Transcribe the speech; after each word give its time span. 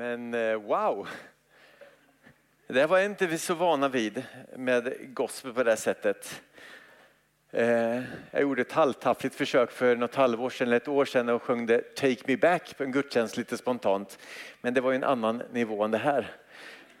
Men 0.00 0.34
eh, 0.34 0.56
wow! 0.56 1.08
Det 2.66 2.86
var 2.86 3.00
inte 3.00 3.26
vi 3.26 3.38
så 3.38 3.54
vana 3.54 3.88
vid 3.88 4.22
med 4.56 5.14
gospel 5.14 5.52
på 5.52 5.62
det 5.62 5.76
sättet. 5.76 6.42
Eh, 7.50 8.02
jag 8.30 8.42
gjorde 8.42 8.62
ett 8.62 8.72
halvtaffligt 8.72 9.34
försök 9.34 9.70
för 9.70 9.96
något 9.96 10.14
halvår 10.14 10.50
sedan 10.50 10.66
eller 10.66 10.76
ett 10.76 10.88
år 10.88 11.04
sedan 11.04 11.28
och 11.28 11.42
sjöng 11.42 11.66
det 11.66 11.94
Take 11.96 12.22
Me 12.26 12.36
Back 12.36 12.76
på 12.76 12.84
en 12.84 12.92
gudstjänst 12.92 13.36
lite 13.36 13.56
spontant. 13.56 14.18
Men 14.60 14.74
det 14.74 14.80
var 14.80 14.90
ju 14.90 14.96
en 14.96 15.04
annan 15.04 15.42
nivå 15.52 15.84
än 15.84 15.90
det 15.90 15.98
här. 15.98 16.30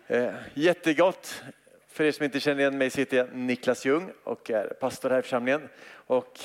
Eh, 0.06 0.34
jättegott! 0.54 1.42
För 1.88 2.04
er 2.04 2.12
som 2.12 2.24
inte 2.24 2.40
känner 2.40 2.60
igen 2.60 2.78
mig 2.78 2.90
så 2.90 2.98
heter 2.98 3.16
jag 3.16 3.34
Niklas 3.34 3.84
Ljung 3.84 4.12
och 4.24 4.50
är 4.50 4.66
pastor 4.66 5.10
här 5.10 5.18
i 5.18 5.22
församlingen. 5.22 5.68
Och 5.92 6.40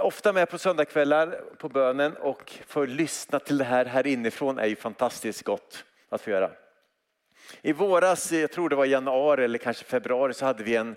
ofta 0.00 0.32
med 0.32 0.50
på 0.50 0.58
söndagskvällar 0.58 1.40
på 1.58 1.68
bönen 1.68 2.16
och 2.16 2.52
får 2.66 2.86
lyssna 2.86 3.38
till 3.38 3.58
det 3.58 3.64
här 3.64 3.84
här 3.84 4.06
inifrån 4.06 4.58
är 4.58 4.66
ju 4.66 4.76
fantastiskt 4.76 5.42
gott 5.42 5.84
att 6.08 6.20
få 6.20 6.30
göra. 6.30 6.50
I 7.62 7.72
våras, 7.72 8.32
jag 8.32 8.52
tror 8.52 8.68
det 8.68 8.76
var 8.76 8.84
januari 8.84 9.44
eller 9.44 9.58
kanske 9.58 9.84
februari, 9.84 10.34
så 10.34 10.44
hade 10.44 10.64
vi 10.64 10.76
en, 10.76 10.96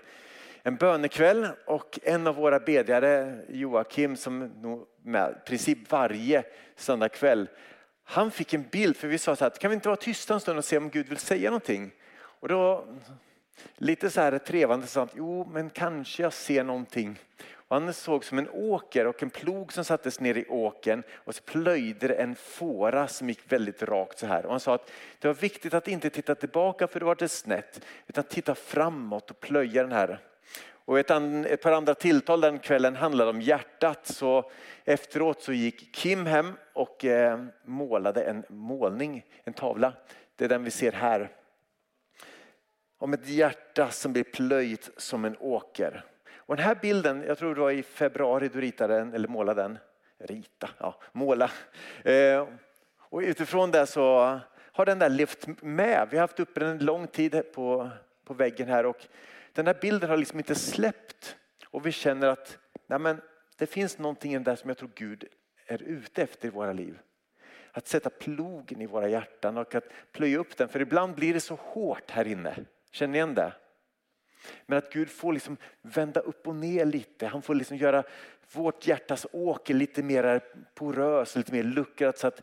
en 0.62 0.76
bönekväll 0.76 1.48
och 1.66 1.98
en 2.02 2.26
av 2.26 2.34
våra 2.34 2.60
bedjare, 2.60 3.38
Joakim, 3.48 4.16
som 4.16 4.38
nog 4.38 4.86
med 5.02 5.34
i 5.42 5.48
princip 5.48 5.92
varje 5.92 6.44
söndagkväll, 6.76 7.48
han 8.04 8.30
fick 8.30 8.54
en 8.54 8.68
bild 8.72 8.96
för 8.96 9.08
vi 9.08 9.18
sa 9.18 9.36
så 9.36 9.44
här, 9.44 9.50
kan 9.50 9.70
vi 9.70 9.74
inte 9.74 9.88
vara 9.88 9.96
tysta 9.96 10.34
en 10.34 10.40
stund 10.40 10.58
och 10.58 10.64
se 10.64 10.76
om 10.76 10.90
Gud 10.90 11.08
vill 11.08 11.18
säga 11.18 11.50
någonting? 11.50 11.90
Och 12.16 12.48
då 12.48 12.86
lite 13.76 14.10
så 14.10 14.20
här 14.20 14.38
trevande 14.38 14.86
sa 14.86 15.00
han, 15.00 15.08
jo 15.14 15.50
men 15.52 15.70
kanske 15.70 16.22
jag 16.22 16.32
ser 16.32 16.64
någonting. 16.64 17.18
Och 17.68 17.76
han 17.76 17.94
såg 17.94 18.24
som 18.24 18.38
en 18.38 18.48
åker 18.48 19.06
och 19.06 19.22
en 19.22 19.30
plog 19.30 19.72
som 19.72 19.84
sattes 19.84 20.20
ner 20.20 20.36
i 20.36 20.46
åken 20.48 21.02
och 21.12 21.34
så 21.34 21.42
plöjde 21.42 22.08
det 22.08 22.14
en 22.14 22.34
fåra 22.34 23.08
som 23.08 23.28
gick 23.28 23.52
väldigt 23.52 23.82
rakt 23.82 24.18
så 24.18 24.26
här. 24.26 24.44
Och 24.46 24.50
han 24.50 24.60
sa 24.60 24.74
att 24.74 24.90
det 25.18 25.28
var 25.28 25.34
viktigt 25.34 25.74
att 25.74 25.88
inte 25.88 26.10
titta 26.10 26.34
tillbaka 26.34 26.86
för 26.86 27.00
då 27.00 27.06
var 27.06 27.14
det 27.14 27.28
snett 27.28 27.84
utan 28.06 28.24
titta 28.24 28.54
framåt 28.54 29.30
och 29.30 29.40
plöja 29.40 29.82
den 29.82 29.92
här. 29.92 30.20
Och 30.86 30.98
ett, 30.98 31.10
ett 31.46 31.62
par 31.62 31.72
andra 31.72 31.94
tilltal 31.94 32.40
den 32.40 32.58
kvällen 32.58 32.96
handlade 32.96 33.30
om 33.30 33.40
hjärtat 33.40 34.06
så 34.06 34.50
efteråt 34.84 35.42
så 35.42 35.52
gick 35.52 35.94
Kim 35.94 36.26
hem 36.26 36.52
och 36.72 37.04
eh, 37.04 37.44
målade 37.64 38.22
en 38.22 38.44
målning, 38.48 39.24
en 39.44 39.52
tavla. 39.52 39.92
Det 40.36 40.44
är 40.44 40.48
den 40.48 40.64
vi 40.64 40.70
ser 40.70 40.92
här. 40.92 41.30
Om 42.98 43.12
ett 43.12 43.28
hjärta 43.28 43.90
som 43.90 44.12
blir 44.12 44.24
plöjt 44.24 44.90
som 44.96 45.24
en 45.24 45.36
åker. 45.40 46.04
Och 46.46 46.56
den 46.56 46.64
här 46.64 46.74
bilden, 46.74 47.24
jag 47.26 47.38
tror 47.38 47.54
det 47.54 47.60
var 47.60 47.70
i 47.70 47.82
februari 47.82 48.48
du 48.48 48.60
ritade 48.60 48.94
den, 48.94 49.14
eller 49.14 49.28
målade 49.28 49.62
den. 49.62 49.78
Rita, 50.18 50.70
ja, 50.78 51.00
måla. 51.12 51.50
Eh, 52.04 52.48
och 52.98 53.20
utifrån 53.20 53.70
det 53.70 53.86
så 53.86 54.40
har 54.72 54.86
den 54.86 54.98
där 54.98 55.08
levt 55.08 55.62
med. 55.62 56.08
Vi 56.10 56.16
har 56.16 56.22
haft 56.22 56.40
upp 56.40 56.54
den 56.54 56.68
en 56.68 56.78
lång 56.78 57.06
tid 57.06 57.42
på, 57.54 57.90
på 58.24 58.34
väggen 58.34 58.68
här 58.68 58.86
och 58.86 59.06
den 59.52 59.66
här 59.66 59.76
bilden 59.80 60.10
har 60.10 60.16
liksom 60.16 60.38
inte 60.38 60.54
släppt. 60.54 61.36
Och 61.66 61.86
vi 61.86 61.92
känner 61.92 62.26
att 62.28 62.58
nej 62.86 62.98
men, 62.98 63.20
det 63.56 63.66
finns 63.66 63.98
någonting 63.98 64.42
där 64.42 64.56
som 64.56 64.70
jag 64.70 64.78
tror 64.78 64.90
Gud 64.94 65.24
är 65.66 65.82
ute 65.82 66.22
efter 66.22 66.48
i 66.48 66.50
våra 66.50 66.72
liv. 66.72 66.98
Att 67.72 67.86
sätta 67.86 68.10
plogen 68.10 68.80
i 68.80 68.86
våra 68.86 69.08
hjärtan 69.08 69.58
och 69.58 69.74
att 69.74 69.84
plöja 70.12 70.38
upp 70.38 70.56
den. 70.56 70.68
För 70.68 70.80
ibland 70.80 71.14
blir 71.14 71.34
det 71.34 71.40
så 71.40 71.54
hårt 71.54 72.10
här 72.10 72.26
inne. 72.26 72.56
Känner 72.90 73.12
ni 73.12 73.18
igen 73.18 73.34
det? 73.34 73.52
Men 74.66 74.78
att 74.78 74.92
Gud 74.92 75.10
får 75.10 75.32
liksom 75.32 75.56
vända 75.82 76.20
upp 76.20 76.48
och 76.48 76.56
ner 76.56 76.84
lite. 76.84 77.26
Han 77.26 77.42
får 77.42 77.54
liksom 77.54 77.76
göra 77.76 78.04
vårt 78.52 78.86
hjärtas 78.86 79.26
åker 79.32 79.74
lite 79.74 80.02
mer 80.02 80.40
porös, 80.74 81.36
lite 81.36 81.52
mer 81.52 81.62
luckrat 81.62 82.18
så 82.18 82.26
att 82.26 82.42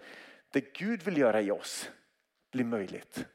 det 0.51 0.73
Gud 0.73 1.03
vill 1.03 1.17
göra 1.17 1.41
i 1.41 1.51
oss 1.51 1.91
blir 2.51 2.65
möjligt. 2.65 3.25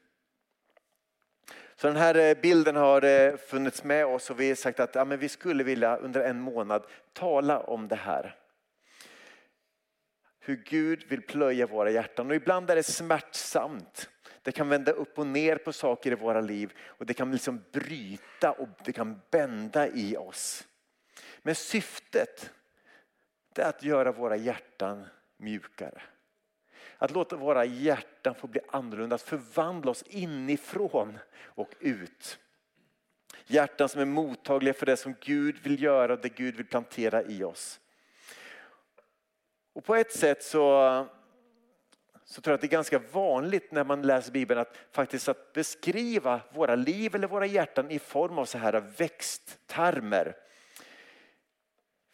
Så 1.75 1.87
den 1.87 1.95
här 1.95 2.15
eh, 2.15 2.37
bilden 2.41 2.75
har 2.75 3.03
eh, 3.03 3.37
funnits 3.37 3.83
med 3.83 4.05
oss 4.05 4.29
och 4.29 4.39
vi 4.39 4.47
har 4.47 4.55
sagt 4.55 4.79
att 4.79 4.95
ja, 4.95 5.05
men 5.05 5.19
vi 5.19 5.29
skulle 5.29 5.63
vilja 5.63 5.97
under 5.97 6.21
en 6.21 6.39
månad 6.39 6.85
tala 7.13 7.59
om 7.59 7.87
det 7.87 7.95
här. 7.95 8.35
Hur 10.39 10.55
Gud 10.55 11.03
vill 11.07 11.21
plöja 11.21 11.67
våra 11.67 11.91
hjärtan 11.91 12.29
och 12.29 12.35
ibland 12.35 12.69
är 12.69 12.75
det 12.75 12.83
smärtsamt. 12.83 14.09
Det 14.47 14.51
kan 14.51 14.69
vända 14.69 14.91
upp 14.91 15.19
och 15.19 15.27
ner 15.27 15.55
på 15.57 15.73
saker 15.73 16.11
i 16.11 16.15
våra 16.15 16.41
liv 16.41 16.73
och 16.79 17.05
det 17.05 17.13
kan 17.13 17.31
liksom 17.31 17.63
bryta 17.71 18.51
och 18.51 18.69
det 18.85 18.93
kan 18.93 19.21
bända 19.31 19.87
i 19.87 20.17
oss. 20.17 20.67
Men 21.41 21.55
syftet 21.55 22.51
är 23.55 23.69
att 23.69 23.83
göra 23.83 24.11
våra 24.11 24.35
hjärtan 24.35 25.05
mjukare. 25.37 26.01
Att 26.97 27.11
låta 27.11 27.35
våra 27.35 27.65
hjärtan 27.65 28.35
få 28.35 28.47
bli 28.47 28.61
annorlunda, 28.67 29.15
att 29.15 29.21
förvandla 29.21 29.91
oss 29.91 30.03
inifrån 30.07 31.19
och 31.39 31.73
ut. 31.79 32.39
Hjärtan 33.45 33.89
som 33.89 34.01
är 34.01 34.05
mottagliga 34.05 34.73
för 34.73 34.85
det 34.85 34.97
som 34.97 35.15
Gud 35.21 35.57
vill 35.63 35.83
göra 35.83 36.13
och 36.13 36.21
det 36.21 36.35
Gud 36.35 36.55
vill 36.55 36.67
plantera 36.67 37.23
i 37.23 37.43
oss. 37.43 37.79
Och 39.73 39.83
på 39.83 39.95
ett 39.95 40.11
sätt 40.11 40.43
så 40.43 41.07
så 42.29 42.41
tror 42.41 42.51
jag 42.51 42.55
att 42.55 42.61
det 42.61 42.67
är 42.67 42.69
ganska 42.69 42.99
vanligt 43.11 43.71
när 43.71 43.83
man 43.83 44.01
läser 44.01 44.31
Bibeln 44.31 44.59
att 44.59 44.77
faktiskt 44.91 45.29
att 45.29 45.53
beskriva 45.53 46.41
våra 46.53 46.75
liv 46.75 47.15
eller 47.15 47.27
våra 47.27 47.45
hjärtan 47.45 47.91
i 47.91 47.99
form 47.99 48.37
av 48.37 48.45
så 48.45 48.57
här 48.57 48.93
växttermer. 48.97 50.35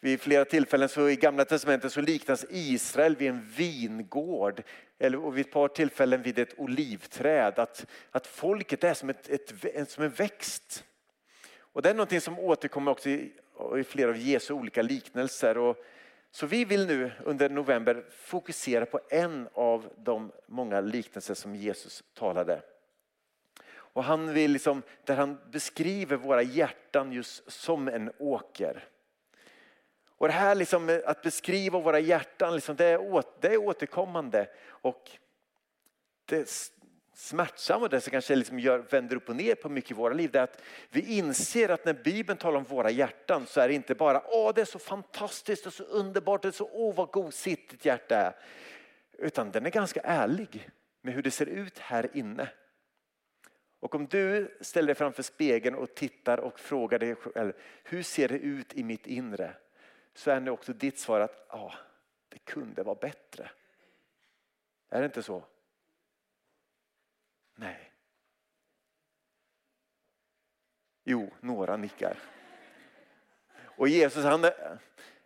Vid 0.00 0.20
flera 0.20 0.44
tillfällen 0.44 0.88
så 0.88 1.08
i 1.08 1.16
gamla 1.16 1.44
testamentet 1.44 1.92
så 1.92 2.00
liknas 2.00 2.46
Israel 2.50 3.16
vid 3.16 3.28
en 3.28 3.50
vingård 3.56 4.62
eller 4.98 5.24
och 5.24 5.36
vid 5.36 5.46
ett 5.46 5.52
par 5.52 5.68
tillfällen 5.68 6.22
vid 6.22 6.38
ett 6.38 6.58
olivträd. 6.58 7.58
Att, 7.58 7.86
att 8.10 8.26
folket 8.26 8.84
är 8.84 8.94
som, 8.94 9.10
ett, 9.10 9.28
ett, 9.28 9.90
som 9.90 10.04
en 10.04 10.10
växt. 10.10 10.84
Och 11.58 11.82
det 11.82 11.90
är 11.90 11.94
någonting 11.94 12.20
som 12.20 12.38
återkommer 12.38 12.90
också 12.90 13.08
i, 13.08 13.32
i 13.78 13.84
flera 13.84 14.10
av 14.10 14.16
Jesu 14.16 14.54
olika 14.54 14.82
liknelser. 14.82 15.58
Och 15.58 15.84
så 16.34 16.46
vi 16.46 16.64
vill 16.64 16.86
nu 16.86 17.12
under 17.24 17.48
november 17.48 18.04
fokusera 18.10 18.86
på 18.86 19.00
en 19.08 19.48
av 19.54 19.90
de 19.96 20.32
många 20.46 20.80
liknelser 20.80 21.34
som 21.34 21.54
Jesus 21.54 22.04
talade. 22.14 22.62
Och 23.74 24.04
han 24.04 24.34
vill 24.34 24.52
liksom, 24.52 24.82
där 25.04 25.16
han 25.16 25.38
beskriver 25.50 26.16
våra 26.16 26.42
hjärtan 26.42 27.12
just 27.12 27.52
som 27.52 27.88
en 27.88 28.12
åker. 28.18 28.88
Och 30.08 30.28
det 30.28 30.34
här 30.34 30.54
liksom, 30.54 30.88
eh, 30.88 31.00
att 31.06 31.22
beskriva 31.22 31.78
våra 31.78 31.98
hjärtan, 31.98 32.54
liksom, 32.54 32.76
det, 32.76 32.86
är 32.86 33.14
åt, 33.14 33.40
det 33.40 33.48
är 33.48 33.56
återkommande. 33.56 34.48
Och 34.66 35.10
det 36.24 36.70
smärtsamma 37.14 37.84
och 37.84 37.90
det 37.90 38.00
som 38.00 38.10
kanske 38.10 38.36
liksom 38.36 38.58
gör, 38.58 38.78
vänder 38.78 39.16
upp 39.16 39.28
och 39.28 39.36
ner 39.36 39.54
på 39.54 39.68
mycket 39.68 39.90
i 39.90 39.94
våra 39.94 40.14
liv, 40.14 40.30
det 40.30 40.38
är 40.38 40.42
att 40.42 40.62
vi 40.90 41.16
inser 41.16 41.68
att 41.68 41.84
när 41.84 41.94
Bibeln 41.94 42.38
talar 42.38 42.58
om 42.58 42.64
våra 42.64 42.90
hjärtan 42.90 43.46
så 43.46 43.60
är 43.60 43.68
det 43.68 43.74
inte 43.74 43.94
bara 43.94 44.22
åh 44.26 44.52
det 44.54 44.60
är 44.60 44.64
så 44.64 44.78
fantastiskt 44.78 45.66
och 45.66 45.72
så 45.72 45.84
underbart, 45.84 46.42
det 46.42 46.48
är 46.48 46.52
så 46.52 46.70
åh 46.72 46.94
vad 46.94 47.10
gosigt 47.10 47.70
ditt 47.70 47.84
hjärta 47.84 48.16
är. 48.16 48.34
Utan 49.18 49.50
den 49.50 49.66
är 49.66 49.70
ganska 49.70 50.00
ärlig 50.00 50.70
med 51.00 51.14
hur 51.14 51.22
det 51.22 51.30
ser 51.30 51.46
ut 51.46 51.78
här 51.78 52.10
inne. 52.12 52.48
Och 53.80 53.94
om 53.94 54.06
du 54.06 54.58
ställer 54.60 54.86
dig 54.86 54.94
framför 54.94 55.22
spegeln 55.22 55.74
och 55.74 55.94
tittar 55.94 56.38
och 56.38 56.60
frågar 56.60 56.98
dig 56.98 57.14
själv, 57.14 57.52
hur 57.84 58.02
ser 58.02 58.28
det 58.28 58.38
ut 58.38 58.74
i 58.74 58.84
mitt 58.84 59.06
inre? 59.06 59.54
Så 60.14 60.30
är 60.30 60.40
det 60.40 60.50
också 60.50 60.72
ditt 60.72 60.98
svar 60.98 61.20
att 61.20 61.46
ja, 61.48 61.74
det 62.28 62.38
kunde 62.38 62.82
vara 62.82 62.94
bättre. 62.94 63.50
Är 64.90 65.00
det 65.00 65.06
inte 65.06 65.22
så? 65.22 65.44
Nej. 67.54 67.90
Jo, 71.04 71.32
några 71.40 71.76
nickar. 71.76 72.18
Och 73.76 73.88
Jesus 73.88 74.24
han, 74.24 74.44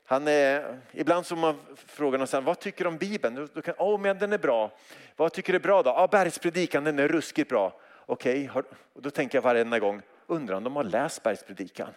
han 0.04 0.28
är, 0.28 0.80
ibland 0.92 1.26
så 1.26 1.36
man 1.36 1.58
frågar 1.76 2.18
någon 2.18 2.44
vad 2.44 2.60
tycker 2.60 2.84
du 2.84 2.88
om 2.88 2.96
Bibeln? 2.96 3.48
Då 3.54 3.62
kan, 3.62 3.74
oh, 3.78 4.00
men 4.00 4.18
den 4.18 4.32
är 4.32 4.38
bra. 4.38 4.78
Vad 5.16 5.32
tycker 5.32 5.52
du 5.52 5.56
är 5.56 5.62
bra 5.62 5.82
då? 5.82 5.90
Ja, 5.90 6.08
bergspredikan 6.10 6.84
den 6.84 6.98
är 6.98 7.08
ruskigt 7.08 7.48
bra. 7.48 7.80
Okej, 8.06 8.50
okay, 8.50 8.62
då 8.94 9.10
tänker 9.10 9.38
jag 9.38 9.42
varenda 9.42 9.78
gång, 9.78 10.02
undrar 10.26 10.56
om 10.56 10.64
de 10.64 10.76
har 10.76 10.84
läst 10.84 11.22
bergspredikan? 11.22 11.94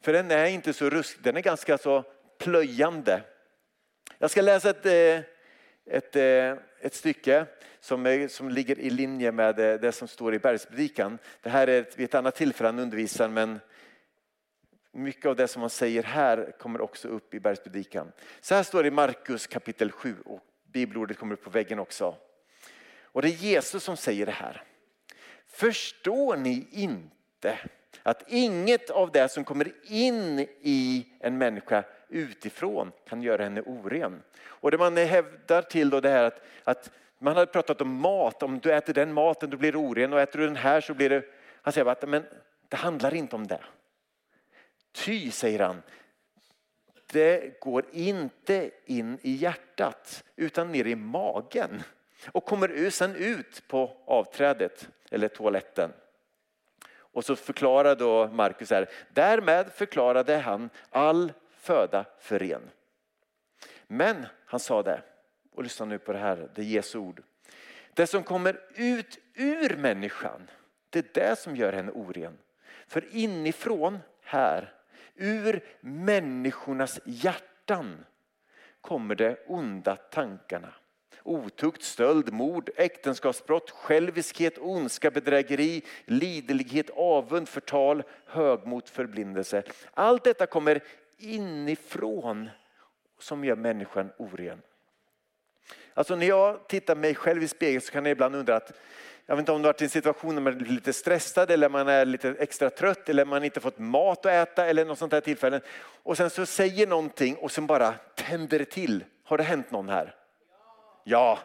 För 0.00 0.12
den 0.12 0.30
är 0.30 0.46
inte 0.46 0.72
så 0.72 0.90
rusk, 0.90 1.18
den 1.22 1.36
är 1.36 1.40
ganska 1.40 1.78
så 1.78 2.04
plöjande. 2.38 3.22
Jag 4.18 4.30
ska 4.30 4.42
läsa 4.42 4.70
ett, 4.70 4.86
eh, 4.86 5.30
ett, 5.90 6.16
eh, 6.16 6.54
ett 6.80 6.94
stycke 6.94 7.46
som, 7.80 8.06
är, 8.06 8.28
som 8.28 8.48
ligger 8.48 8.78
i 8.78 8.90
linje 8.90 9.32
med 9.32 9.56
det, 9.56 9.78
det 9.78 9.92
som 9.92 10.08
står 10.08 10.34
i 10.34 10.38
bergspredikan. 10.38 11.18
Det 11.42 11.50
här 11.50 11.66
är 11.66 11.80
ett, 11.80 11.98
vid 11.98 12.04
ett 12.04 12.14
annat 12.14 12.34
tillfälle 12.34 12.68
han 12.68 12.78
undervisar 12.78 13.28
men 13.28 13.60
mycket 14.92 15.26
av 15.26 15.36
det 15.36 15.48
som 15.48 15.62
han 15.62 15.70
säger 15.70 16.02
här 16.02 16.52
kommer 16.58 16.80
också 16.80 17.08
upp 17.08 17.34
i 17.34 17.40
bergspredikan. 17.40 18.12
Så 18.40 18.54
här 18.54 18.62
står 18.62 18.82
det 18.82 18.88
i 18.88 18.90
Markus 18.90 19.46
kapitel 19.46 19.92
7 19.92 20.16
och 20.24 20.40
bibelordet 20.72 21.18
kommer 21.18 21.34
upp 21.34 21.44
på 21.44 21.50
väggen 21.50 21.78
också. 21.78 22.14
Och 23.02 23.22
det 23.22 23.28
är 23.28 23.32
Jesus 23.32 23.84
som 23.84 23.96
säger 23.96 24.26
det 24.26 24.32
här. 24.32 24.62
Förstår 25.46 26.36
ni 26.36 26.68
inte 26.70 27.58
att 28.02 28.24
inget 28.26 28.90
av 28.90 29.12
det 29.12 29.28
som 29.28 29.44
kommer 29.44 29.72
in 29.84 30.38
i 30.60 31.06
en 31.20 31.38
människa 31.38 31.84
utifrån 32.08 32.92
kan 33.08 33.22
göra 33.22 33.42
henne 33.42 33.60
oren. 33.60 34.22
Och 34.44 34.70
det 34.70 34.78
man 34.78 34.96
hävdar 34.96 35.62
till 35.62 35.90
då 35.90 36.00
det 36.00 36.08
här 36.08 36.24
att, 36.24 36.40
att 36.64 36.90
Man 37.18 37.36
hade 37.36 37.52
pratat 37.52 37.80
om 37.80 37.94
mat, 37.94 38.42
om 38.42 38.58
du 38.58 38.72
äter 38.72 38.94
den 38.94 39.12
maten 39.12 39.50
då 39.50 39.56
blir 39.56 39.72
du 39.72 39.78
oren 39.78 40.12
och 40.12 40.20
äter 40.20 40.38
du 40.38 40.46
den 40.46 40.56
här 40.56 40.80
så 40.80 40.94
blir 40.94 41.10
du, 41.10 41.30
Han 41.62 41.72
säger 41.72 41.86
att 41.86 42.08
men 42.08 42.24
det 42.68 42.76
handlar 42.76 43.14
inte 43.14 43.36
om 43.36 43.46
det. 43.46 43.60
Ty, 44.92 45.30
säger 45.30 45.58
han, 45.58 45.82
det 47.12 47.60
går 47.60 47.84
inte 47.92 48.70
in 48.84 49.18
i 49.22 49.32
hjärtat 49.32 50.24
utan 50.36 50.72
ner 50.72 50.86
i 50.86 50.94
magen 50.94 51.82
och 52.32 52.44
kommer 52.44 52.90
sen 52.90 53.16
ut 53.16 53.62
på 53.68 53.96
avträdet 54.04 54.88
eller 55.10 55.28
toaletten. 55.28 55.92
Och 56.96 57.24
så 57.24 57.36
förklarar 57.36 57.96
då 57.96 58.26
Markus 58.26 58.70
här, 58.70 58.88
därmed 59.12 59.72
förklarade 59.72 60.36
han 60.36 60.70
all 60.90 61.32
föda 61.68 62.04
för 62.18 62.38
ren. 62.38 62.70
Men 63.86 64.26
han 64.46 64.60
sa 64.60 64.82
det, 64.82 65.02
och 65.52 65.62
lyssna 65.62 65.86
nu 65.86 65.98
på 65.98 66.12
det 66.12 66.18
här, 66.18 66.50
det 66.54 66.62
är 66.62 66.64
Jesu 66.64 66.98
ord. 66.98 67.22
Det 67.94 68.06
som 68.06 68.22
kommer 68.22 68.60
ut 68.74 69.18
ur 69.34 69.76
människan, 69.76 70.50
det 70.90 70.98
är 70.98 71.04
det 71.14 71.38
som 71.38 71.56
gör 71.56 71.72
henne 71.72 71.92
oren. 71.92 72.38
För 72.86 73.16
inifrån 73.16 73.98
här, 74.22 74.72
ur 75.14 75.64
människornas 75.80 77.00
hjärtan 77.04 78.04
kommer 78.80 79.14
de 79.14 79.36
onda 79.46 79.96
tankarna. 79.96 80.74
Otukt, 81.22 81.82
stöld, 81.82 82.32
mord, 82.32 82.70
äktenskapsbrott, 82.76 83.70
själviskhet, 83.70 84.58
ondska, 84.58 85.10
bedrägeri, 85.10 85.82
liderlighet, 86.04 86.90
avund, 86.90 87.48
förtal, 87.48 88.02
högmot, 88.26 88.88
förblindelse. 88.88 89.62
Allt 89.94 90.24
detta 90.24 90.46
kommer 90.46 90.82
inifrån 91.18 92.50
som 93.18 93.44
gör 93.44 93.56
människan 93.56 94.10
oren. 94.16 94.62
Alltså 95.94 96.16
när 96.16 96.26
jag 96.26 96.68
tittar 96.68 96.96
mig 96.96 97.14
själv 97.14 97.42
i 97.42 97.48
spegeln 97.48 97.80
så 97.80 97.92
kan 97.92 98.04
jag 98.04 98.12
ibland 98.12 98.36
undra 98.36 98.56
att 98.56 98.72
jag 99.26 99.36
vet 99.36 99.42
inte 99.42 99.52
om 99.52 99.62
du 99.62 99.66
varit 99.66 99.80
i 99.80 99.84
en 99.84 99.90
situation 99.90 100.34
där 100.34 100.42
man 100.42 100.60
är 100.60 100.60
lite 100.60 100.92
stressad 100.92 101.50
eller 101.50 101.68
man 101.68 101.88
är 101.88 102.04
lite 102.04 102.36
extra 102.38 102.70
trött 102.70 103.08
eller 103.08 103.24
man 103.24 103.44
inte 103.44 103.60
fått 103.60 103.78
mat 103.78 104.26
att 104.26 104.32
äta 104.32 104.66
eller 104.66 104.84
något 104.84 104.98
sånt 104.98 105.12
här 105.12 105.20
tillfälle. 105.20 105.60
Och 106.02 106.16
sen 106.16 106.30
så 106.30 106.46
säger 106.46 106.86
någonting 106.86 107.36
och 107.36 107.52
sen 107.52 107.66
bara 107.66 107.94
tänder 108.14 108.58
det 108.58 108.64
till. 108.64 109.04
Har 109.24 109.38
det 109.38 109.44
hänt 109.44 109.70
någon 109.70 109.88
här? 109.88 110.14
Ja. 111.04 111.38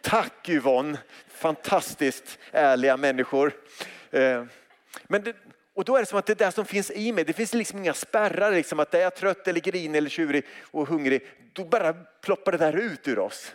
Tack 0.00 0.48
Yvonne, 0.48 0.98
fantastiskt 1.28 2.38
ärliga 2.52 2.96
människor. 2.96 3.52
Eh, 4.10 4.44
men 5.04 5.22
det, 5.22 5.36
och 5.74 5.84
då 5.84 5.96
är 5.96 6.00
det 6.00 6.06
som 6.06 6.18
att 6.18 6.26
det 6.26 6.38
där 6.38 6.50
som 6.50 6.64
finns 6.64 6.90
i 6.90 7.12
mig, 7.12 7.24
det 7.24 7.32
finns 7.32 7.54
liksom 7.54 7.78
inga 7.78 7.94
spärrar. 7.94 8.52
Liksom 8.52 8.80
att 8.80 8.94
är 8.94 9.00
jag 9.00 9.14
trött 9.14 9.48
eller 9.48 9.60
grinig 9.60 9.98
eller 9.98 10.10
tjurig 10.10 10.44
och 10.60 10.88
hungrig, 10.88 11.26
då 11.52 11.64
bara 11.64 11.92
ploppar 11.94 12.52
det 12.52 12.58
där 12.58 12.76
ut 12.76 13.08
ur 13.08 13.18
oss. 13.18 13.54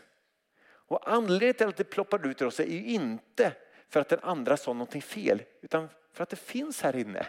Och 0.61 1.11
anledningen 1.11 1.53
till 1.53 1.67
att 1.67 1.77
det 1.77 1.83
ploppar 1.83 2.27
ut 2.27 2.41
ur 2.41 2.45
oss 2.45 2.59
är 2.59 2.65
ju 2.65 2.85
inte 2.85 3.51
för 3.89 3.99
att 3.99 4.09
den 4.09 4.19
andra 4.21 4.57
sa 4.57 4.73
någonting 4.73 5.01
fel, 5.01 5.43
utan 5.61 5.89
för 6.13 6.23
att 6.23 6.29
det 6.29 6.35
finns 6.35 6.81
här 6.81 6.95
inne. 6.95 7.25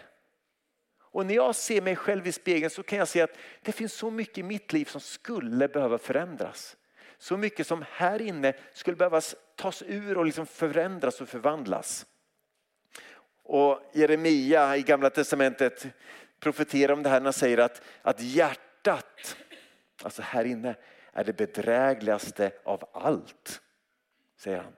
Och 1.01 1.27
när 1.27 1.35
jag 1.35 1.55
ser 1.55 1.83
mig 1.83 1.97
själv 1.97 2.27
i 2.27 2.33
spegeln 2.33 2.71
så 2.71 2.83
kan 2.83 2.99
jag 2.99 3.09
se 3.09 3.21
att 3.21 3.37
det 3.63 3.73
finns 3.73 3.93
så 3.93 4.11
mycket 4.11 4.39
i 4.39 4.43
mitt 4.43 4.73
liv 4.73 4.85
som 4.85 5.01
skulle 5.01 5.69
behöva 5.69 5.99
förändras. 5.99 6.77
Så 7.19 7.37
mycket 7.37 7.67
som 7.67 7.85
här 7.91 8.23
inne 8.23 8.53
skulle 8.73 8.97
behöva 8.97 9.21
tas 9.57 9.83
ur 9.87 10.19
och 10.19 10.25
liksom 10.25 10.47
förändras 10.47 11.21
och 11.21 11.29
förvandlas. 11.29 12.07
Och 13.50 13.82
Jeremia 13.93 14.76
i 14.76 14.82
gamla 14.82 15.11
testamentet 15.11 15.87
profeterar 16.41 16.93
om 16.93 17.02
det 17.02 17.08
här 17.08 17.20
när 17.20 17.25
han 17.25 17.32
säger 17.32 17.58
att, 17.58 17.82
att 18.02 18.20
hjärtat, 18.20 19.37
alltså 20.02 20.23
här 20.23 20.44
inne, 20.44 20.75
är 21.12 21.25
det 21.25 21.32
bedrägligaste 21.32 22.52
av 22.64 22.88
allt. 22.93 23.61
Säger 24.37 24.56
han. 24.56 24.73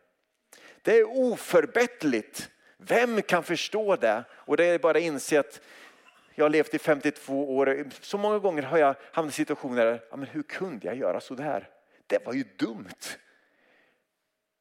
Det 0.82 0.98
är 0.98 1.04
oförbättligt. 1.04 2.50
Vem 2.76 3.22
kan 3.22 3.42
förstå 3.42 3.96
det? 3.96 4.24
Och 4.32 4.56
det 4.56 4.64
är 4.64 4.78
bara 4.78 4.98
att 4.98 5.04
inse 5.04 5.40
att 5.40 5.60
jag 6.34 6.44
har 6.44 6.50
levt 6.50 6.74
i 6.74 6.78
52 6.78 7.56
år. 7.56 7.84
Så 8.00 8.18
många 8.18 8.38
gånger 8.38 8.62
har 8.62 8.78
jag 8.78 8.94
hamnat 9.12 9.34
i 9.34 9.36
situationer 9.36 9.84
där, 9.84 10.00
ja, 10.10 10.16
men 10.16 10.28
hur 10.28 10.42
kunde 10.42 10.86
jag 10.86 10.96
göra 10.96 11.20
så 11.20 11.34
där? 11.34 11.68
Det 12.06 12.26
var 12.26 12.32
ju 12.32 12.44
dumt. 12.56 13.18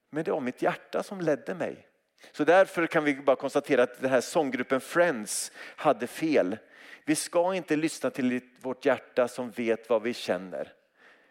Men 0.10 0.24
det 0.24 0.32
var 0.32 0.42
mitt 0.42 0.62
hjärta 0.62 1.04
som 1.04 1.22
ledde 1.22 1.56
mig. 1.56 1.88
Så 2.32 2.44
därför 2.44 2.88
kan 2.88 3.04
vi 3.04 3.16
bara 3.16 3.36
konstatera 3.36 3.84
att 3.84 4.02
den 4.02 4.10
här 4.10 4.22
sånggruppen 4.22 4.82
Friends 4.82 5.52
hade 5.58 6.08
fel. 6.08 6.58
Vi 7.06 7.16
ska 7.16 7.56
inte 7.56 7.76
lyssna 7.76 8.10
till 8.10 8.42
vårt 8.62 8.86
hjärta 8.86 9.28
som 9.28 9.52
vet 9.52 9.90
vad 9.90 10.02
vi 10.02 10.14
känner. 10.14 10.74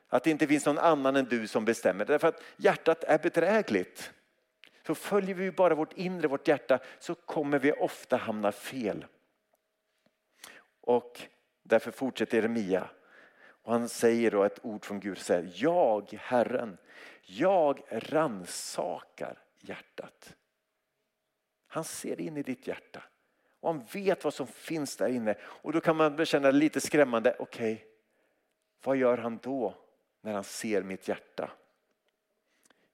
Att 0.09 0.25
det 0.25 0.31
inte 0.31 0.47
finns 0.47 0.67
någon 0.67 0.79
annan 0.79 1.17
än 1.17 1.25
du 1.25 1.47
som 1.47 1.65
bestämmer. 1.65 2.05
Därför 2.05 2.29
att 2.29 2.43
hjärtat 2.57 3.05
är 3.05 3.19
bedrägligt. 3.19 4.13
Så 4.87 4.95
följer 4.95 5.35
vi 5.35 5.51
bara 5.51 5.75
vårt 5.75 5.93
inre, 5.93 6.29
vårt 6.29 6.49
hjärta, 6.49 6.79
så 6.99 7.15
kommer 7.15 7.59
vi 7.59 7.73
ofta 7.73 8.17
hamna 8.17 8.53
fel. 8.53 9.07
Och 10.81 11.21
därför 11.63 11.91
fortsätter 11.91 12.37
Jeremia. 12.37 12.91
Och 13.63 13.73
han 13.73 13.89
säger 13.89 14.31
då 14.31 14.45
ett 14.45 14.59
ord 14.63 14.85
från 14.85 15.01
Gud. 15.01 15.19
Säger, 15.19 15.53
jag, 15.55 16.19
Herren, 16.21 16.79
jag 17.23 17.83
ransakar 17.91 19.39
hjärtat. 19.61 20.37
Han 21.73 21.85
ser 21.85 22.21
in 22.21 22.37
i 22.37 22.43
ditt 22.43 22.67
hjärta. 22.67 23.03
Och 23.61 23.69
han 23.75 23.85
vet 23.93 24.25
vad 24.25 24.35
som 24.35 24.47
finns 24.47 24.97
där 24.97 25.09
inne. 25.09 25.35
Och 25.43 25.73
då 25.73 25.81
kan 25.81 25.97
man 25.97 26.27
känna 26.27 26.51
lite 26.51 26.81
skrämmande. 26.81 27.37
Okej, 27.39 27.73
okay, 27.73 27.87
vad 28.85 28.97
gör 28.97 29.19
han 29.19 29.39
då 29.43 29.75
när 30.21 30.33
han 30.33 30.45
ser 30.45 30.83
mitt 30.83 31.09
hjärta? 31.09 31.51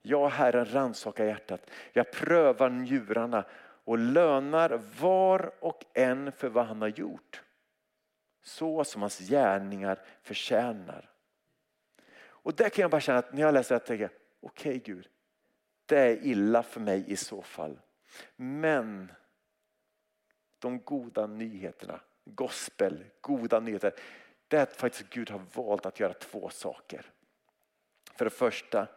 Jag 0.03 0.29
Herren 0.29 0.73
rannsakar 0.73 1.25
hjärtat. 1.25 1.71
Jag 1.93 2.13
prövar 2.13 2.71
njurarna 2.71 3.45
och 3.85 3.99
lönar 3.99 4.81
var 5.01 5.53
och 5.61 5.85
en 5.95 6.33
för 6.33 6.49
vad 6.49 6.67
han 6.67 6.83
har 6.83 6.89
gjort. 6.89 7.43
Så 8.43 8.85
som 8.85 9.03
hans 9.03 9.19
gärningar 9.19 10.03
förtjänar. 10.23 11.11
Och 12.19 12.55
där 12.55 12.69
kan 12.69 12.83
jag 12.83 12.91
bara 12.91 13.01
känna 13.01 13.19
att 13.19 13.33
när 13.33 13.43
jag 13.43 13.55
läser 13.55 13.75
det 13.75 13.81
här 13.81 13.87
tänker 13.87 14.03
jag, 14.03 14.11
okej 14.41 14.77
okay, 14.77 14.95
Gud, 14.95 15.09
det 15.87 15.99
är 15.99 16.27
illa 16.27 16.63
för 16.63 16.81
mig 16.81 17.05
i 17.07 17.17
så 17.17 17.43
fall. 17.43 17.79
Men 18.37 19.13
de 20.59 20.81
goda 20.81 21.27
nyheterna, 21.27 22.01
gospel, 22.25 23.05
goda 23.21 23.61
nyheter, 23.61 23.95
det 24.49 24.57
är 24.57 24.63
att 24.63 24.77
faktiskt 24.77 25.11
Gud 25.11 25.31
har 25.31 25.43
valt 25.55 25.87
att 25.87 26.01
göra 26.01 26.13
två 26.13 26.51
saker. 26.51 27.07
För 28.15 28.25
det 28.25 28.31
första 28.31 28.89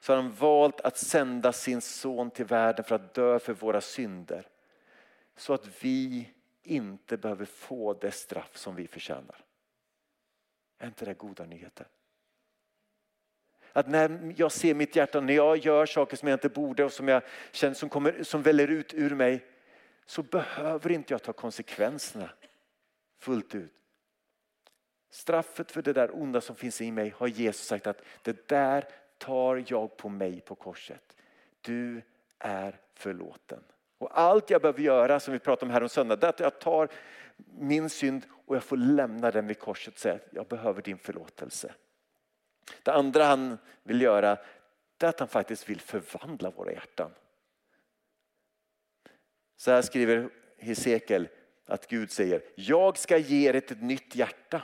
så 0.00 0.12
har 0.12 0.22
han 0.22 0.32
valt 0.32 0.80
att 0.80 0.98
sända 0.98 1.52
sin 1.52 1.80
son 1.80 2.30
till 2.30 2.44
världen 2.44 2.84
för 2.84 2.94
att 2.94 3.14
dö 3.14 3.38
för 3.38 3.52
våra 3.52 3.80
synder. 3.80 4.48
Så 5.36 5.54
att 5.54 5.84
vi 5.84 6.28
inte 6.62 7.16
behöver 7.16 7.44
få 7.44 7.94
det 7.94 8.10
straff 8.10 8.56
som 8.56 8.74
vi 8.74 8.86
förtjänar. 8.86 9.44
Är 10.78 10.86
inte 10.86 11.04
det 11.04 11.14
goda 11.14 11.44
nyheter? 11.44 11.86
Att 13.72 13.88
när 13.88 14.34
jag 14.36 14.52
ser 14.52 14.74
mitt 14.74 14.96
hjärta, 14.96 15.20
när 15.20 15.34
jag 15.34 15.56
gör 15.56 15.86
saker 15.86 16.16
som 16.16 16.28
jag 16.28 16.36
inte 16.36 16.48
borde 16.48 16.84
och 16.84 16.92
som 16.92 17.08
jag 17.08 17.22
känner 17.52 17.74
som, 17.74 17.88
kommer, 17.88 18.22
som 18.22 18.42
väller 18.42 18.68
ut 18.68 18.94
ur 18.94 19.14
mig 19.14 19.44
så 20.06 20.22
behöver 20.22 20.92
inte 20.92 21.14
jag 21.14 21.22
ta 21.22 21.32
konsekvenserna 21.32 22.30
fullt 23.18 23.54
ut. 23.54 23.72
Straffet 25.10 25.72
för 25.72 25.82
det 25.82 25.92
där 25.92 26.22
onda 26.22 26.40
som 26.40 26.56
finns 26.56 26.80
i 26.80 26.90
mig 26.90 27.14
har 27.16 27.26
Jesus 27.26 27.66
sagt 27.66 27.86
att 27.86 28.02
det 28.22 28.48
där 28.48 28.84
tar 29.18 29.64
jag 29.66 29.96
på 29.96 30.08
mig 30.08 30.40
på 30.40 30.54
korset. 30.54 31.16
Du 31.60 32.02
är 32.38 32.80
förlåten. 32.94 33.64
Och 33.98 34.18
allt 34.18 34.50
jag 34.50 34.62
behöver 34.62 34.80
göra 34.80 35.20
som 35.20 35.32
vi 35.32 35.38
pratade 35.38 35.66
om 35.66 35.72
här 35.72 35.82
om 35.82 35.88
söndag, 35.88 36.16
det 36.16 36.26
är 36.26 36.28
att 36.28 36.40
jag 36.40 36.58
tar 36.58 36.88
min 37.58 37.90
synd 37.90 38.22
och 38.46 38.56
jag 38.56 38.64
får 38.64 38.76
lämna 38.76 39.30
den 39.30 39.46
vid 39.46 39.58
korset 39.58 39.94
och 39.94 40.00
säga 40.00 40.14
att 40.14 40.28
jag 40.30 40.46
behöver 40.46 40.82
din 40.82 40.98
förlåtelse. 40.98 41.74
Det 42.82 42.92
andra 42.92 43.24
han 43.24 43.58
vill 43.82 44.02
göra 44.02 44.38
är 44.98 45.08
att 45.08 45.20
han 45.20 45.28
faktiskt 45.28 45.68
vill 45.68 45.80
förvandla 45.80 46.50
våra 46.50 46.72
hjärtan. 46.72 47.10
Så 49.56 49.70
här 49.70 49.82
skriver 49.82 50.30
Hesekiel 50.58 51.28
att 51.66 51.86
Gud 51.86 52.10
säger, 52.10 52.42
jag 52.54 52.98
ska 52.98 53.18
ge 53.18 53.48
er 53.48 53.54
ett 53.54 53.82
nytt 53.82 54.14
hjärta. 54.14 54.62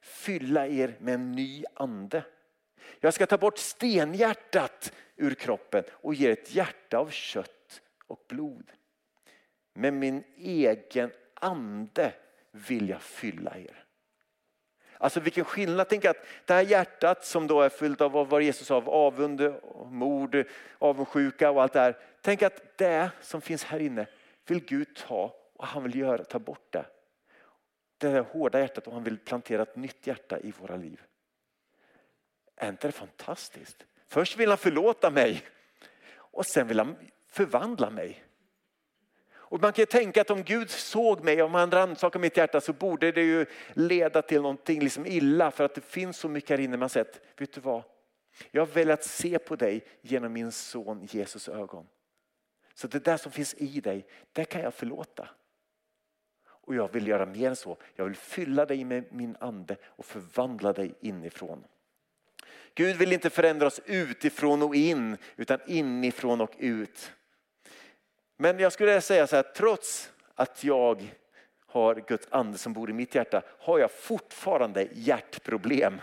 Fylla 0.00 0.66
er 0.66 0.96
med 1.00 1.14
en 1.14 1.32
ny 1.32 1.64
ande. 1.74 2.24
Jag 3.00 3.14
ska 3.14 3.26
ta 3.26 3.38
bort 3.38 3.58
stenhjärtat 3.58 4.92
ur 5.16 5.34
kroppen 5.34 5.84
och 5.90 6.14
ge 6.14 6.28
er 6.28 6.32
ett 6.32 6.54
hjärta 6.54 6.98
av 6.98 7.10
kött 7.10 7.82
och 8.06 8.24
blod. 8.28 8.70
Med 9.74 9.94
min 9.94 10.24
egen 10.36 11.10
ande 11.34 12.12
vill 12.50 12.88
jag 12.88 13.02
fylla 13.02 13.58
er. 13.58 13.84
Alltså 14.98 15.20
vilken 15.20 15.44
skillnad. 15.44 15.88
Tänk 15.88 16.04
att 16.04 16.26
det 16.44 16.54
här 16.54 16.62
hjärtat 16.62 17.24
som 17.24 17.46
då 17.46 17.62
är 17.62 17.68
fyllt 17.68 18.00
av 18.00 18.28
vad 18.28 18.42
Jesus 18.42 18.66
sa, 18.66 18.76
av 18.76 18.88
avund, 18.88 19.54
mord, 19.90 20.44
avundsjuka 20.78 21.50
och 21.50 21.62
allt 21.62 21.72
det 21.72 21.80
här. 21.80 21.96
Tänk 22.20 22.42
att 22.42 22.78
det 22.78 23.10
som 23.20 23.40
finns 23.40 23.64
här 23.64 23.80
inne 23.80 24.06
vill 24.46 24.64
Gud 24.64 24.96
ta 24.96 25.34
och 25.56 25.66
han 25.66 25.82
vill 25.82 25.98
göra, 25.98 26.24
ta 26.24 26.38
bort 26.38 26.72
det. 26.72 26.84
Det 27.98 28.08
här 28.08 28.20
hårda 28.20 28.60
hjärtat 28.60 28.86
och 28.86 28.92
han 28.92 29.04
vill 29.04 29.18
plantera 29.18 29.62
ett 29.62 29.76
nytt 29.76 30.06
hjärta 30.06 30.38
i 30.38 30.52
våra 30.60 30.76
liv. 30.76 31.00
Är 32.56 32.68
inte 32.68 32.88
det 32.88 32.92
fantastiskt? 32.92 33.84
Först 34.06 34.36
vill 34.36 34.48
han 34.48 34.58
förlåta 34.58 35.10
mig 35.10 35.42
och 36.14 36.46
sen 36.46 36.68
vill 36.68 36.78
han 36.78 36.96
förvandla 37.28 37.90
mig. 37.90 38.24
Och 39.50 39.60
man 39.60 39.72
kan 39.72 39.82
ju 39.82 39.86
tänka 39.86 40.20
att 40.20 40.30
om 40.30 40.42
Gud 40.42 40.70
såg 40.70 41.24
mig, 41.24 41.42
om 41.42 41.54
han 41.54 41.70
rannsakade 41.70 42.22
mitt 42.22 42.36
hjärta 42.36 42.60
så 42.60 42.72
borde 42.72 43.12
det 43.12 43.22
ju 43.22 43.46
leda 43.72 44.22
till 44.22 44.42
någonting 44.42 44.80
liksom 44.80 45.06
illa 45.06 45.50
för 45.50 45.64
att 45.64 45.74
det 45.74 45.84
finns 45.84 46.16
så 46.16 46.28
mycket 46.28 46.50
här 46.50 46.60
inne 46.60 46.76
man 46.76 46.88
sett. 46.88 47.20
Vet 47.36 47.52
du 47.52 47.60
vad? 47.60 47.82
Jag 48.50 48.66
har 48.66 48.86
att 48.86 49.04
se 49.04 49.38
på 49.38 49.56
dig 49.56 49.84
genom 50.00 50.32
min 50.32 50.52
son 50.52 51.08
Jesus 51.10 51.48
ögon. 51.48 51.86
Så 52.74 52.86
det 52.86 53.04
där 53.04 53.16
som 53.16 53.32
finns 53.32 53.54
i 53.54 53.80
dig, 53.80 54.06
det 54.32 54.44
kan 54.44 54.60
jag 54.60 54.74
förlåta. 54.74 55.28
Och 56.46 56.74
jag 56.74 56.92
vill 56.92 57.06
göra 57.06 57.26
mer 57.26 57.48
än 57.48 57.56
så. 57.56 57.76
Jag 57.94 58.04
vill 58.04 58.16
fylla 58.16 58.66
dig 58.66 58.84
med 58.84 59.04
min 59.12 59.36
ande 59.40 59.76
och 59.84 60.04
förvandla 60.04 60.72
dig 60.72 60.94
inifrån. 61.00 61.64
Gud 62.74 62.96
vill 62.96 63.12
inte 63.12 63.30
förändra 63.30 63.66
oss 63.66 63.80
utifrån 63.84 64.62
och 64.62 64.74
in 64.74 65.16
utan 65.36 65.58
inifrån 65.66 66.40
och 66.40 66.54
ut. 66.58 67.12
Men 68.40 68.58
jag 68.58 68.72
skulle 68.72 69.00
säga 69.00 69.26
så 69.26 69.36
här, 69.36 69.42
trots 69.42 70.12
att 70.34 70.64
jag 70.64 71.14
har 71.66 71.94
Guds 71.94 72.28
ande 72.30 72.58
som 72.58 72.72
bor 72.72 72.90
i 72.90 72.92
mitt 72.92 73.14
hjärta 73.14 73.42
har 73.58 73.78
jag 73.78 73.90
fortfarande 73.90 74.88
hjärtproblem. 74.92 76.00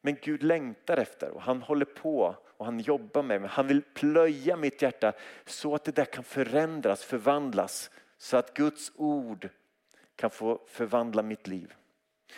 Men 0.00 0.16
Gud 0.22 0.42
längtar 0.42 0.96
efter 0.96 1.30
och 1.30 1.42
han 1.42 1.62
håller 1.62 1.84
på 1.84 2.36
och 2.56 2.64
han 2.64 2.80
jobbar 2.80 3.22
med 3.22 3.40
mig. 3.40 3.50
Han 3.50 3.66
vill 3.66 3.82
plöja 3.82 4.56
mitt 4.56 4.82
hjärta 4.82 5.12
så 5.44 5.74
att 5.74 5.84
det 5.84 5.94
där 5.94 6.04
kan 6.04 6.24
förändras, 6.24 7.04
förvandlas. 7.04 7.90
Så 8.18 8.36
att 8.36 8.54
Guds 8.54 8.92
ord 8.96 9.48
kan 10.16 10.30
få 10.30 10.60
förvandla 10.66 11.22
mitt 11.22 11.46
liv. 11.46 11.74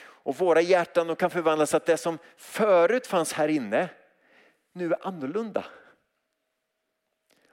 Och 0.00 0.36
våra 0.36 0.60
hjärtan 0.60 1.16
kan 1.16 1.30
förvandlas 1.30 1.70
så 1.70 1.76
att 1.76 1.86
det 1.86 1.96
som 1.96 2.18
förut 2.36 3.06
fanns 3.06 3.32
här 3.32 3.48
inne 3.48 3.88
nu 4.72 4.92
är 4.92 5.06
annorlunda. 5.06 5.64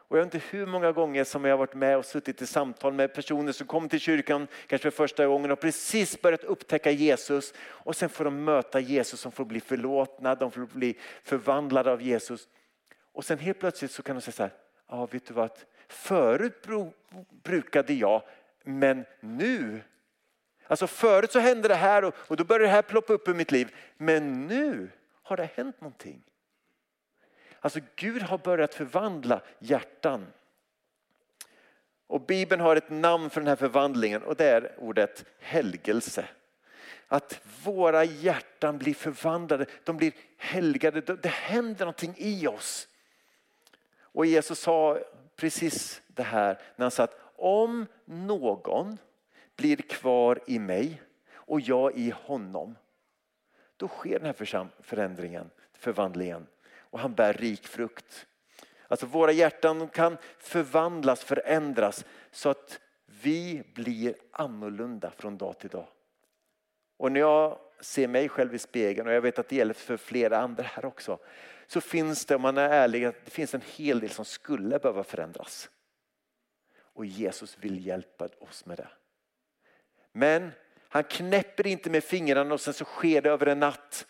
Och 0.09 0.17
jag 0.17 0.25
vet 0.25 0.33
inte 0.33 0.47
hur 0.49 0.65
många 0.65 0.91
gånger 0.91 1.23
som 1.23 1.45
jag 1.45 1.51
har 1.51 1.57
varit 1.57 1.73
med 1.73 1.97
och 1.97 2.05
suttit 2.05 2.41
i 2.41 2.47
samtal 2.47 2.93
med 2.93 3.13
personer 3.13 3.51
som 3.51 3.67
kom 3.67 3.89
till 3.89 3.99
kyrkan 3.99 4.47
kanske 4.67 4.91
för 4.91 4.97
första 4.97 5.27
gången 5.27 5.51
och 5.51 5.59
precis 5.59 6.21
börjat 6.21 6.43
upptäcka 6.43 6.91
Jesus 6.91 7.53
och 7.59 7.95
sen 7.95 8.09
får 8.09 8.25
de 8.25 8.43
möta 8.43 8.79
Jesus 8.79 9.19
som 9.19 9.31
får 9.31 9.45
bli 9.45 9.59
förlåtna, 9.61 10.35
de 10.35 10.51
får 10.51 10.65
bli 10.65 10.97
förvandlade 11.23 11.91
av 11.91 12.01
Jesus. 12.01 12.47
Och 13.11 13.25
sen 13.25 13.39
helt 13.39 13.59
plötsligt 13.59 13.91
så 13.91 14.03
kan 14.03 14.15
de 14.15 14.21
säga 14.21 14.33
så 14.33 14.43
här, 14.43 14.51
ja 14.87 15.05
vet 15.05 15.25
du 15.25 15.33
vad, 15.33 15.51
förut 15.87 16.67
brukade 17.43 17.93
jag 17.93 18.21
men 18.63 19.05
nu 19.19 19.81
Alltså 20.67 20.87
förut 20.87 21.31
så 21.31 21.39
hände 21.39 21.67
det 21.67 21.75
här 21.75 22.03
och, 22.03 22.13
och 22.17 22.37
då 22.37 22.43
började 22.43 22.65
det 22.65 22.71
här 22.71 22.81
ploppa 22.81 23.13
upp 23.13 23.27
i 23.27 23.33
mitt 23.33 23.51
liv. 23.51 23.75
Men 23.97 24.47
nu 24.47 24.89
har 25.23 25.37
det 25.37 25.49
hänt 25.55 25.81
någonting. 25.81 26.23
Alltså 27.61 27.79
Gud 27.95 28.21
har 28.21 28.37
börjat 28.37 28.73
förvandla 28.73 29.41
hjärtan. 29.59 30.27
Och 32.07 32.21
Bibeln 32.21 32.61
har 32.61 32.75
ett 32.75 32.89
namn 32.89 33.29
för 33.29 33.41
den 33.41 33.47
här 33.47 33.55
förvandlingen 33.55 34.23
och 34.23 34.35
det 34.35 34.45
är 34.45 34.75
ordet 34.77 35.25
helgelse. 35.39 36.25
Att 37.07 37.41
våra 37.63 38.03
hjärtan 38.03 38.77
blir 38.77 38.93
förvandlade, 38.93 39.65
de 39.83 39.97
blir 39.97 40.13
helgade, 40.37 41.01
det 41.01 41.29
händer 41.29 41.85
någonting 41.85 42.13
i 42.17 42.47
oss. 42.47 42.87
Och 44.01 44.25
Jesus 44.25 44.59
sa 44.59 44.99
precis 45.35 46.01
det 46.07 46.23
här 46.23 46.59
när 46.75 46.83
han 46.83 46.91
sa 46.91 47.03
att 47.03 47.19
om 47.35 47.85
någon 48.05 48.97
blir 49.55 49.75
kvar 49.77 50.39
i 50.47 50.59
mig 50.59 51.01
och 51.31 51.61
jag 51.61 51.97
i 51.97 52.13
honom, 52.23 52.75
då 53.77 53.87
sker 53.87 54.19
den 54.19 54.25
här 54.25 54.69
förändringen, 54.81 55.49
förvandlingen 55.73 56.47
och 56.89 56.99
han 56.99 57.13
bär 57.13 57.33
rik 57.33 57.67
frukt. 57.67 58.27
Alltså 58.87 59.05
våra 59.05 59.31
hjärtan 59.31 59.87
kan 59.87 60.17
förvandlas, 60.37 61.23
förändras 61.23 62.05
så 62.31 62.49
att 62.49 62.79
vi 63.05 63.63
blir 63.73 64.15
annorlunda 64.31 65.11
från 65.11 65.37
dag 65.37 65.59
till 65.59 65.69
dag. 65.69 65.87
Och 66.97 67.11
när 67.11 67.19
jag 67.19 67.59
ser 67.79 68.07
mig 68.07 68.29
själv 68.29 68.55
i 68.55 68.59
spegeln 68.59 69.07
och 69.07 69.13
jag 69.13 69.21
vet 69.21 69.39
att 69.39 69.49
det 69.49 69.55
gäller 69.55 69.73
för 69.73 69.97
flera 69.97 70.37
andra 70.37 70.63
här 70.63 70.85
också. 70.85 71.19
Så 71.67 71.81
finns 71.81 72.25
det, 72.25 72.35
om 72.35 72.41
man 72.41 72.57
är 72.57 72.69
ärlig, 72.69 73.03
det 73.03 73.31
finns 73.31 73.53
en 73.53 73.61
hel 73.75 73.99
del 73.99 74.09
som 74.09 74.25
skulle 74.25 74.79
behöva 74.79 75.03
förändras. 75.03 75.69
Och 76.81 77.05
Jesus 77.05 77.57
vill 77.57 77.85
hjälpa 77.85 78.29
oss 78.39 78.65
med 78.65 78.77
det. 78.77 78.87
Men 80.11 80.51
han 80.89 81.03
knäpper 81.03 81.67
inte 81.67 81.89
med 81.89 82.03
fingrarna 82.03 82.53
och 82.53 82.61
sen 82.61 82.73
så 82.73 82.85
sker 82.85 83.21
det 83.21 83.29
över 83.29 83.45
en 83.45 83.59
natt. 83.59 84.07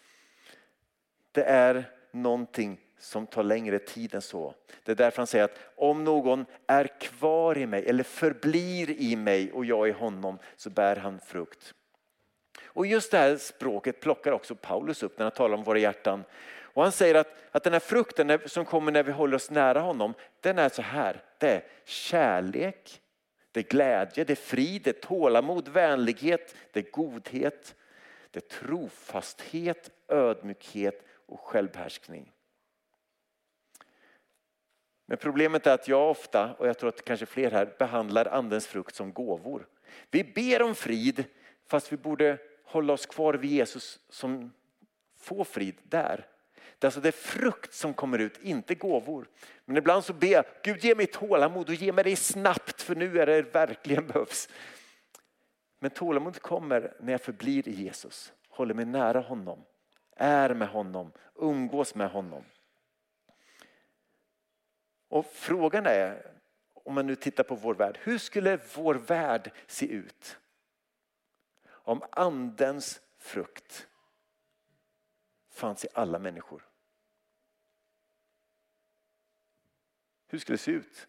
Det 1.32 1.44
är 1.44 1.99
någonting 2.12 2.80
som 3.00 3.28
tar 3.28 3.44
längre 3.44 3.80
tid 3.80 4.16
än 4.16 4.22
så. 4.22 4.54
Det 4.84 4.92
är 4.92 4.96
därför 4.96 5.18
han 5.18 5.28
säger 5.28 5.46
att 5.46 5.60
om 5.76 6.04
någon 6.04 6.46
är 6.68 7.00
kvar 7.00 7.58
i 7.58 7.66
mig 7.66 7.86
eller 7.86 8.04
förblir 8.04 8.90
i 8.90 9.16
mig 9.16 9.52
och 9.52 9.66
jag 9.66 9.88
i 9.88 9.92
honom 9.92 10.40
så 10.56 10.70
bär 10.70 10.96
han 10.96 11.20
frukt. 11.20 11.74
Och 12.64 12.86
just 12.86 13.12
det 13.12 13.18
här 13.18 13.38
språket 13.38 14.00
plockar 14.00 14.32
också 14.32 14.56
Paulus 14.56 15.04
upp 15.04 15.18
när 15.18 15.26
han 15.26 15.32
talar 15.32 15.58
om 15.58 15.64
våra 15.64 15.80
hjärtan. 15.80 16.24
Och 16.62 16.84
han 16.84 16.92
säger 16.92 17.16
att, 17.16 17.36
att 17.52 17.64
den 17.64 17.74
här 17.74 17.80
frukten 17.80 18.40
som 18.46 18.66
kommer 18.66 18.92
när 18.92 19.04
vi 19.04 19.12
håller 19.12 19.36
oss 19.36 19.50
nära 19.50 19.80
honom, 19.80 20.14
den 20.42 20.60
är 20.60 20.70
så 20.70 20.82
här. 20.82 21.24
Det 21.38 21.50
är 21.52 21.64
kärlek, 21.86 23.02
det 23.52 23.60
är 23.60 23.64
glädje, 23.64 24.24
det 24.24 24.34
är 24.34 24.36
frid, 24.36 24.82
det 24.84 24.90
är 24.90 25.08
tålamod, 25.08 25.68
vänlighet, 25.68 26.56
det 26.72 26.80
är 26.80 26.92
godhet, 26.92 27.76
det 28.32 28.40
är 28.40 28.60
trofasthet, 28.60 29.90
ödmjukhet 30.08 31.06
och 31.30 31.40
självbehärskning. 31.40 32.32
Men 35.06 35.18
problemet 35.18 35.68
är 35.68 35.74
att 35.74 35.88
jag 35.88 36.10
ofta, 36.10 36.54
och 36.54 36.68
jag 36.68 36.78
tror 36.78 36.90
att 36.90 37.06
kanske 37.06 37.26
fler 37.26 37.52
här, 37.52 37.76
behandlar 37.80 38.26
andens 38.26 38.68
frukt 38.68 38.96
som 38.96 39.14
gåvor. 39.14 39.68
Vi 40.12 40.24
ber 40.24 40.62
om 40.62 40.76
frid 40.76 41.26
fast 41.68 41.92
vi 41.94 41.98
borde 41.98 42.38
hålla 42.64 42.94
oss 42.94 43.06
kvar 43.06 43.34
vid 43.34 43.52
Jesus 43.52 44.00
som 44.10 44.54
får 45.18 45.44
frid 45.44 45.76
där. 45.84 46.26
Det 46.80 46.86
är 46.86 46.88
alltså 46.88 47.02
det 47.02 47.12
frukt 47.12 47.74
som 47.74 47.94
kommer 47.94 48.20
ut, 48.20 48.38
inte 48.42 48.76
gåvor. 48.76 49.28
Men 49.66 49.78
ibland 49.78 50.06
så 50.06 50.14
ber 50.14 50.28
jag, 50.28 50.46
Gud 50.64 50.84
ge 50.84 50.96
mig 50.96 51.08
tålamod 51.08 51.70
och 51.70 51.76
ge 51.76 51.92
mig 51.92 52.04
det 52.04 52.16
snabbt 52.16 52.82
för 52.82 52.96
nu 52.96 53.20
är 53.20 53.26
det 53.26 53.42
verkligen 53.42 54.08
behövs. 54.08 54.50
Men 55.80 55.92
tålamod 55.92 56.42
kommer 56.42 56.94
när 57.00 57.12
jag 57.12 57.22
förblir 57.22 57.68
i 57.68 57.72
Jesus, 57.72 58.34
håller 58.50 58.74
mig 58.74 58.86
nära 58.86 59.20
honom, 59.20 59.64
är 60.20 60.54
med 60.54 60.68
honom, 60.68 61.12
umgås 61.36 61.96
med 61.96 62.12
honom. 62.12 62.44
Och 65.08 65.26
frågan 65.26 65.86
är, 65.86 66.32
om 66.74 66.94
man 66.94 67.08
nu 67.08 67.16
tittar 67.16 67.44
på 67.44 67.56
vår 67.56 67.76
värld, 67.76 68.00
hur 68.04 68.18
skulle 68.18 68.60
vår 68.76 68.96
värld 68.96 69.52
se 69.68 69.86
ut? 69.86 70.38
Om 71.68 72.04
andens 72.12 73.02
frukt 73.18 73.88
fanns 75.50 75.86
i 75.86 75.88
alla 75.94 76.20
människor. 76.20 76.66
Hur 80.28 80.40
skulle 80.40 80.54
det 80.54 80.64
se 80.64 80.72
ut? 80.72 81.08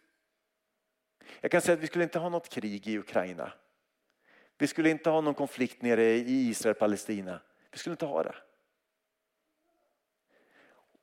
Jag 1.41 1.51
kan 1.51 1.63
säga 1.63 1.75
att 1.75 1.83
vi 1.83 1.87
skulle 1.87 2.05
inte 2.05 2.19
ha 2.19 2.29
något 2.29 2.49
krig 2.49 2.87
i 2.87 2.99
Ukraina. 2.99 3.53
Vi 4.59 4.67
skulle 4.67 4.91
inte 4.91 5.11
ha 5.11 5.21
någon 5.21 5.35
konflikt 5.35 5.83
nere 5.83 6.05
i 6.05 6.49
Israel-Palestina. 6.49 7.41
Vi 7.71 7.79
skulle 7.79 7.93
inte 7.93 8.07
ha 8.07 8.23
det. 8.23 8.35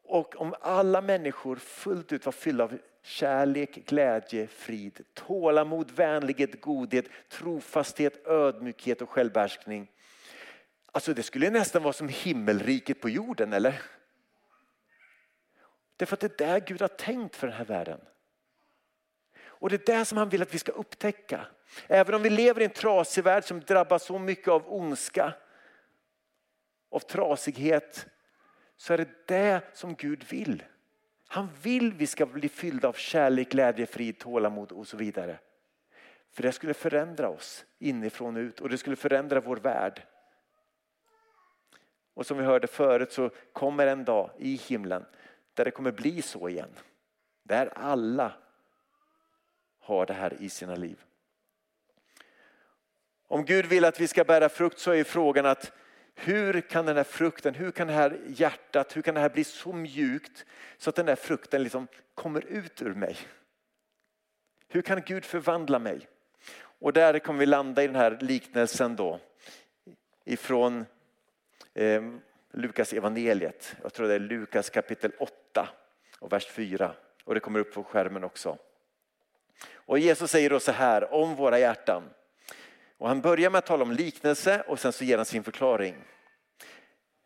Och 0.10 0.42
om 0.42 0.56
alla 0.62 1.02
människor 1.02 1.56
fullt 1.56 2.12
ut 2.12 2.26
var 2.26 2.32
fyllda 2.32 2.64
av 2.64 2.78
kärlek, 3.04 3.86
glädje, 3.86 4.48
frid, 4.48 5.06
tålamod, 5.14 5.92
vänlighet, 5.92 6.62
godhet, 6.62 7.06
trofasthet, 7.30 8.28
ödmjukhet 8.28 9.02
och 9.02 9.10
självbehärskning. 9.10 9.92
Alltså 10.92 11.14
det 11.14 11.24
skulle 11.24 11.50
nästan 11.50 11.84
vara 11.84 11.94
som 11.94 12.10
himmelriket 12.10 13.02
på 13.02 13.10
jorden 13.10 13.54
eller? 13.54 13.82
Därför 15.98 16.16
att 16.16 16.20
det 16.20 16.42
är 16.42 16.48
där 16.48 16.60
Gud 16.60 16.82
har 16.82 16.88
tänkt 16.88 17.36
för 17.36 17.48
den 17.48 17.56
här 17.56 17.66
världen. 17.66 18.00
Och 19.46 19.70
det 19.70 19.90
är 19.90 19.98
det 19.98 20.06
som 20.06 20.18
han 20.18 20.30
vill 20.30 20.42
att 20.42 20.54
vi 20.54 20.60
ska 20.60 20.72
upptäcka. 20.72 21.48
Även 21.88 22.16
om 22.16 22.22
vi 22.22 22.30
lever 22.30 22.62
i 22.62 22.66
en 22.66 22.70
trasig 22.70 23.24
värld 23.24 23.44
som 23.44 23.60
drabbas 23.60 24.04
så 24.04 24.20
mycket 24.20 24.48
av 24.48 24.74
ondska, 24.74 25.34
av 26.92 27.00
trasighet, 27.00 28.08
så 28.78 28.94
är 28.94 28.98
det 28.98 29.28
det 29.28 29.62
som 29.74 29.96
Gud 29.96 30.24
vill. 30.24 30.64
Han 31.28 31.50
vill 31.62 31.94
vi 31.94 32.08
ska 32.08 32.26
bli 32.26 32.50
fyllda 32.50 32.88
av 32.88 32.94
kärlek, 32.94 33.50
glädje, 33.50 33.86
frid, 33.86 34.20
tålamod 34.20 34.72
och 34.72 34.88
så 34.88 34.98
vidare. 34.98 35.40
För 36.32 36.44
det 36.44 36.52
skulle 36.52 36.74
förändra 36.74 37.30
oss 37.30 37.66
inifrån 37.80 38.36
och 38.36 38.42
ut 38.42 38.62
och 38.62 38.70
det 38.70 38.78
skulle 38.78 38.96
förändra 38.96 39.40
vår 39.40 39.58
värld. 39.58 40.02
Och 42.14 42.26
som 42.26 42.38
vi 42.38 42.44
hörde 42.44 42.68
förut 42.68 43.12
så 43.12 43.30
kommer 43.54 43.88
en 43.88 44.06
dag 44.06 44.32
i 44.38 44.56
himlen 44.56 45.06
där 45.54 45.66
det 45.66 45.72
kommer 45.72 45.92
bli 45.92 46.22
så 46.22 46.50
igen. 46.50 46.70
Där 47.44 47.70
alla 47.76 48.34
har 49.80 50.06
det 50.06 50.14
här 50.14 50.34
i 50.42 50.50
sina 50.50 50.76
liv. 50.76 51.04
Om 53.28 53.46
Gud 53.46 53.66
vill 53.66 53.86
att 53.86 54.00
vi 54.00 54.08
ska 54.08 54.24
bära 54.24 54.50
frukt 54.50 54.80
så 54.80 54.92
är 54.92 55.04
frågan 55.04 55.46
att 55.46 55.72
hur 56.20 56.62
kan 56.62 56.86
den 56.86 56.98
här 56.98 57.04
frukten, 57.04 57.54
hur 57.54 57.72
kan 57.72 57.88
det 57.88 57.94
här 57.94 58.20
hjärtat, 58.28 58.96
hur 58.96 59.02
kan 59.02 59.16
det 59.16 59.22
här 59.22 59.30
bli 59.30 59.44
så 59.44 59.74
mjukt 59.74 60.46
så 60.78 60.90
att 60.90 60.96
den 60.96 61.08
här 61.08 61.16
frukten 61.16 61.64
liksom 61.64 61.88
kommer 62.16 62.46
ut 62.46 62.82
ur 62.82 62.94
mig? 62.94 63.18
Hur 64.68 64.82
kan 64.82 65.02
Gud 65.02 65.26
förvandla 65.26 65.80
mig? 65.80 66.08
Och 66.60 66.94
där 66.94 67.20
kommer 67.20 67.40
vi 67.40 67.46
landa 67.46 67.84
i 67.84 67.88
den 67.88 67.96
här 67.96 68.18
liknelsen 68.22 68.96
då 68.96 69.20
ifrån 70.26 70.86
eh, 71.74 72.04
Lukas 72.52 72.94
evangeliet. 72.94 73.76
Jag 73.82 73.94
tror 73.94 74.08
det 74.08 74.14
är 74.14 74.20
Lukas 74.20 74.70
kapitel 74.70 75.12
8 75.20 75.70
och 76.20 76.34
vers 76.34 76.48
4 76.48 76.96
och 77.24 77.34
det 77.34 77.40
kommer 77.40 77.60
upp 77.60 77.74
på 77.74 77.84
skärmen 77.84 78.24
också. 78.24 78.58
Och 79.74 80.00
Jesus 80.00 80.32
säger 80.32 80.50
då 80.50 80.60
så 80.60 80.72
här 80.72 81.14
om 81.14 81.36
våra 81.36 81.60
hjärtan. 81.60 82.04
Och 82.98 83.08
han 83.08 83.22
börjar 83.22 83.50
med 83.50 83.60
att 83.60 83.66
tala 83.66 83.84
om 83.84 83.92
liknelse 83.92 84.64
och 84.68 84.80
sen 84.80 84.94
så 84.94 85.04
ger 85.04 85.18
han 85.18 85.26
sin 85.26 85.44
förklaring. 85.44 85.96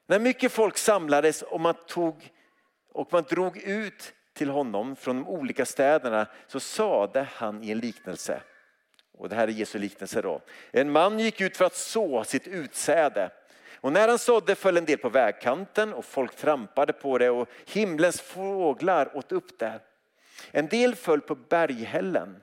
När 0.07 0.19
mycket 0.19 0.51
folk 0.51 0.77
samlades 0.77 1.41
och 1.41 1.61
man, 1.61 1.75
tog, 1.87 2.29
och 2.93 3.13
man 3.13 3.23
drog 3.23 3.57
ut 3.57 4.13
till 4.33 4.49
honom 4.49 4.95
från 4.95 5.15
de 5.15 5.27
olika 5.27 5.65
städerna 5.65 6.27
så 6.47 6.59
sade 6.59 7.27
han 7.33 7.63
i 7.63 7.71
en 7.71 7.79
liknelse. 7.79 8.41
Och 9.17 9.29
det 9.29 9.35
här 9.35 9.47
är 9.47 9.51
Jesu 9.51 9.79
liknelse 9.79 10.21
då. 10.21 10.41
En 10.71 10.91
man 10.91 11.19
gick 11.19 11.41
ut 11.41 11.57
för 11.57 11.65
att 11.65 11.75
så 11.75 12.23
sitt 12.23 12.47
utsäde. 12.47 13.31
Och 13.75 13.93
när 13.93 14.07
han 14.07 14.19
sådde 14.19 14.55
föll 14.55 14.77
en 14.77 14.85
del 14.85 14.97
på 14.97 15.09
vägkanten 15.09 15.93
och 15.93 16.05
folk 16.05 16.35
trampade 16.35 16.93
på 16.93 17.17
det 17.17 17.29
och 17.29 17.49
himlens 17.65 18.21
fåglar 18.21 19.17
åt 19.17 19.31
upp 19.31 19.59
det. 19.59 19.79
En 20.51 20.67
del 20.67 20.95
föll 20.95 21.21
på 21.21 21.35
berghällen. 21.35 22.41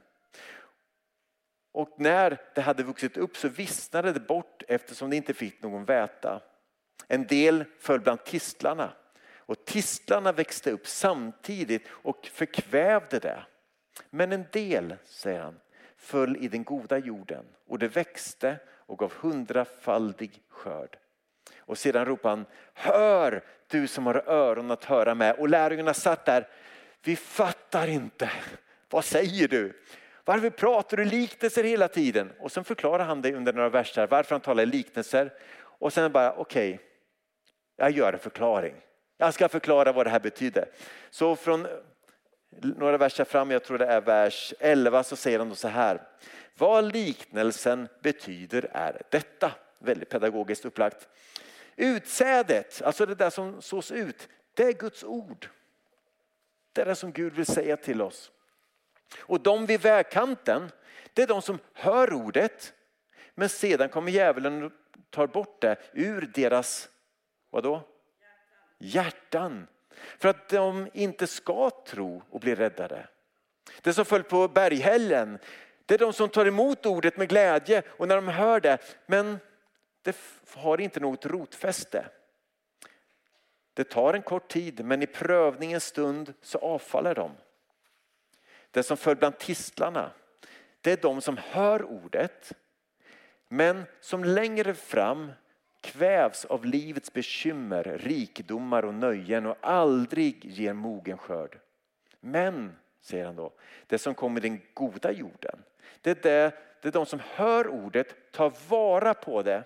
Och 1.73 1.95
när 1.97 2.41
det 2.55 2.61
hade 2.61 2.83
vuxit 2.83 3.17
upp 3.17 3.37
så 3.37 3.49
vissnade 3.49 4.13
det 4.13 4.21
bort 4.21 4.63
eftersom 4.69 5.11
det 5.11 5.17
inte 5.17 5.35
fick 5.35 5.63
någon 5.63 5.85
väta. 5.85 6.41
En 7.09 7.27
del 7.27 7.65
föll 7.79 8.01
bland 8.01 8.25
tistlarna 8.25 8.93
och 9.37 9.65
tistlarna 9.65 10.33
växte 10.33 10.71
upp 10.71 10.87
samtidigt 10.87 11.83
och 11.91 12.27
förkvävde 12.27 13.19
det. 13.19 13.43
Men 14.11 14.33
en 14.33 14.45
del, 14.53 14.95
säger 15.05 15.41
han, 15.41 15.61
föll 15.97 16.37
i 16.37 16.49
den 16.49 16.65
goda 16.65 16.99
jorden 16.99 17.45
och 17.67 17.79
det 17.79 17.89
växte 17.89 18.57
och 18.69 18.99
gav 18.99 19.13
hundrafaldig 19.13 20.43
skörd. 20.49 20.99
Och 21.59 21.79
sedan 21.79 22.05
ropade 22.05 22.31
han, 22.37 22.47
hör 22.75 23.45
du 23.67 23.87
som 23.87 24.07
har 24.07 24.29
öron 24.29 24.71
att 24.71 24.85
höra 24.85 25.15
med. 25.15 25.35
Och 25.35 25.49
lärjungarna 25.49 25.95
satt 25.95 26.25
där, 26.25 26.49
vi 27.03 27.17
fattar 27.17 27.89
inte. 27.89 28.31
Vad 28.91 29.05
säger 29.05 29.49
du? 29.49 29.83
Varför 30.29 30.51
pratar 30.51 30.97
du 30.97 31.05
liknelser 31.05 31.65
hela 31.65 31.89
tiden? 31.89 32.33
Och 32.39 32.53
sen 32.53 32.65
förklarar 32.65 33.05
han 33.05 33.23
det 33.23 33.35
under 33.35 33.53
några 33.53 33.69
verser 33.69 34.07
varför 34.07 34.35
han 34.35 34.41
talar 34.41 34.63
i 34.63 34.67
liknelser. 34.67 35.33
Och 35.61 35.93
sen 35.93 36.13
bara 36.13 36.33
okej, 36.33 36.75
okay, 36.75 36.87
jag 37.77 37.91
gör 37.91 38.13
en 38.13 38.19
förklaring. 38.19 38.75
Jag 39.17 39.35
ska 39.35 39.49
förklara 39.49 39.93
vad 39.93 40.07
det 40.07 40.11
här 40.11 40.21
betyder. 40.21 40.69
Så 41.11 41.37
från 41.37 41.67
några 42.61 42.99
verser 42.99 43.25
fram, 43.25 43.51
jag 43.51 43.65
tror 43.65 43.79
det 43.79 43.87
är 43.87 44.01
vers 44.01 44.55
11, 44.59 45.03
så 45.03 45.17
säger 45.17 45.39
han 45.39 45.57
så 45.57 45.69
här. 45.69 46.03
Vad 46.59 46.93
liknelsen 46.93 47.89
betyder 48.03 48.71
är 48.73 49.03
detta. 49.11 49.53
Väldigt 49.79 50.09
pedagogiskt 50.09 50.65
upplagt. 50.65 51.09
Utsädet, 51.77 52.83
alltså 52.85 53.07
det 53.07 53.15
där 53.15 53.31
som 53.31 53.63
sås 53.63 53.93
ut, 53.93 54.29
det 54.55 54.63
är 54.63 54.73
Guds 54.73 55.05
ord. 55.05 55.49
Det 56.73 56.81
är 56.81 56.87
det 56.87 56.95
som 56.95 57.13
Gud 57.13 57.33
vill 57.33 57.47
säga 57.47 57.77
till 57.77 58.03
oss. 58.03 58.33
Och 59.17 59.41
de 59.41 59.67
vid 59.67 59.81
vägkanten, 59.81 60.71
det 61.13 61.23
är 61.23 61.27
de 61.27 61.43
som 61.43 61.59
hör 61.73 62.13
ordet 62.13 62.73
men 63.35 63.49
sedan 63.49 63.89
kommer 63.89 64.13
djävulen 64.13 64.63
och 64.63 64.73
tar 65.11 65.27
bort 65.27 65.61
det 65.61 65.77
ur 65.93 66.31
deras, 66.35 66.89
vadå? 67.51 67.83
Hjärtan. 68.79 69.67
För 70.19 70.29
att 70.29 70.49
de 70.49 70.89
inte 70.93 71.27
ska 71.27 71.71
tro 71.71 72.23
och 72.31 72.41
bli 72.41 72.55
räddade. 72.55 73.09
Det 73.81 73.93
som 73.93 74.05
föll 74.05 74.23
på 74.23 74.49
berghällen, 74.49 75.39
det 75.87 75.95
är 75.95 75.99
de 75.99 76.13
som 76.13 76.29
tar 76.29 76.47
emot 76.47 76.87
ordet 76.87 77.17
med 77.17 77.29
glädje 77.29 77.83
och 77.89 78.09
när 78.09 78.17
de 78.17 78.29
hör 78.29 78.61
det, 78.61 78.79
men 79.07 79.39
det 80.03 80.17
har 80.55 80.81
inte 80.81 81.01
något 81.01 81.27
rotfäste. 81.27 82.07
Det 83.75 83.85
tar 83.85 84.15
en 84.15 84.23
kort 84.23 84.49
tid 84.49 84.85
men 84.85 85.03
i 85.03 85.07
prövningens 85.07 85.85
stund 85.85 86.35
så 86.43 86.59
avfaller 86.59 87.15
de. 87.15 87.33
Det 88.79 88.83
som 88.83 88.97
föll 88.97 89.17
bland 89.17 89.39
tistlarna, 89.39 90.11
det 90.81 90.93
är 90.93 90.97
de 90.97 91.21
som 91.21 91.37
hör 91.37 91.83
ordet 91.83 92.53
men 93.49 93.85
som 94.01 94.25
längre 94.25 94.75
fram 94.75 95.33
kvävs 95.81 96.45
av 96.45 96.65
livets 96.65 97.13
bekymmer, 97.13 97.85
rikedomar 97.85 98.85
och 98.85 98.95
nöjen 98.95 99.47
och 99.47 99.57
aldrig 99.61 100.45
ger 100.45 100.73
mogen 100.73 101.19
skörd. 101.19 101.59
Men, 102.21 102.77
säger 103.01 103.25
han 103.27 103.37
då, 103.37 103.53
det 103.87 103.99
som 103.99 104.15
kommer 104.15 104.45
i 104.45 104.49
den 104.49 104.61
goda 104.75 105.13
jorden, 105.13 105.63
det 106.01 106.11
är, 106.11 106.15
det, 106.23 106.55
det 106.83 106.89
är 106.89 106.93
de 106.93 107.07
som 107.07 107.21
hör 107.25 107.69
ordet, 107.69 108.33
tar 108.33 108.53
vara 108.69 109.15
på 109.15 109.43
det, 109.43 109.65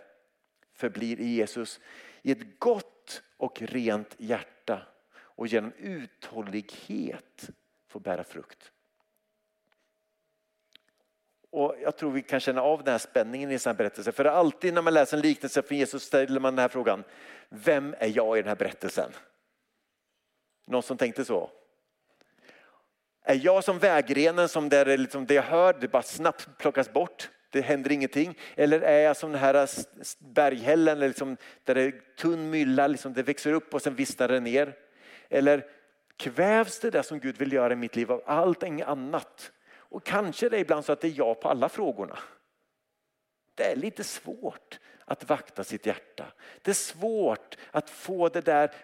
förblir 0.75 1.21
i 1.21 1.27
Jesus 1.27 1.81
i 2.23 2.33
ett 2.33 2.59
gott 2.59 3.23
och 3.37 3.63
rent 3.63 4.15
hjärta 4.19 4.83
och 5.15 5.47
genom 5.47 5.73
uthållighet 5.73 7.51
får 7.89 8.01
bära 8.01 8.25
frukt. 8.25 8.73
Och 11.53 11.77
jag 11.83 11.97
tror 11.97 12.11
vi 12.11 12.23
kan 12.23 12.41
känna 12.41 12.63
av 12.63 12.85
den 12.85 12.93
här 12.93 12.99
spänningen 12.99 13.51
i 13.51 13.55
en 13.55 13.61
sån 13.61 13.77
berättelse. 13.77 14.13
För 14.13 14.25
alltid 14.25 14.75
när 14.75 14.83
man 14.83 14.95
läser 14.95 15.17
en 15.17 15.23
liknelse 15.23 15.63
från 15.63 15.79
Jesus 15.79 16.03
ställer 16.03 16.41
man 16.41 16.57
den 16.57 16.63
här 16.63 16.69
frågan. 16.69 17.05
Vem 17.49 17.95
är 17.99 18.13
jag 18.17 18.39
i 18.39 18.43
den 18.43 18.49
här 18.49 18.57
berättelsen? 18.57 19.11
Någon 20.67 20.83
som 20.83 20.97
tänkte 20.97 21.25
så? 21.25 21.51
Är 23.25 23.41
jag 23.43 23.65
som 23.65 23.79
vägrenen 23.79 24.49
som 24.49 24.69
där 24.69 24.85
det, 24.85 24.97
liksom 24.97 25.27
det 25.27 25.35
jag 25.35 25.43
hör, 25.43 25.77
det 25.81 25.89
bara 25.89 26.03
snabbt 26.03 26.49
plockas 26.59 26.93
bort? 26.93 27.31
Det 27.51 27.61
händer 27.61 27.93
ingenting. 27.93 28.39
Eller 28.57 28.81
är 28.81 29.01
jag 29.01 29.17
som 29.17 29.33
den 29.33 29.41
här 29.41 29.69
berghällen 30.19 30.99
liksom, 30.99 31.37
där 31.65 31.75
det 31.75 31.83
är 31.83 31.95
tunn 32.19 32.51
mylla, 32.51 32.87
liksom, 32.87 33.13
det 33.13 33.23
växer 33.23 33.53
upp 33.53 33.75
och 33.75 33.83
sen 33.83 33.95
vissnar 33.95 34.29
det 34.29 34.41
ner? 34.41 34.75
Eller 35.29 35.67
kvävs 36.17 36.81
det 36.81 36.91
där 36.91 37.03
som 37.03 37.21
Gud 37.21 37.39
vill 37.39 37.53
göra 37.53 37.73
i 37.73 37.77
mitt 37.77 37.97
liv 37.97 38.13
av 38.13 38.23
allt 38.27 38.63
annat? 38.63 39.53
Och 39.93 40.05
kanske 40.05 40.49
det 40.49 40.57
är 40.57 40.61
ibland 40.61 40.85
så 40.85 40.93
att 40.93 41.01
det 41.01 41.09
är 41.09 41.15
ja 41.17 41.35
på 41.35 41.49
alla 41.49 41.69
frågorna. 41.69 42.19
Det 43.55 43.73
är 43.73 43.77
lite 43.77 44.05
svårt 44.05 44.79
att 45.05 45.29
vakta 45.29 45.65
sitt 45.65 45.87
hjärta. 45.87 46.33
Det 46.63 46.71
är 46.71 46.75
svårt 46.75 47.57
att 47.71 47.91
få 47.91 48.29
det 48.29 48.41
där 48.41 48.75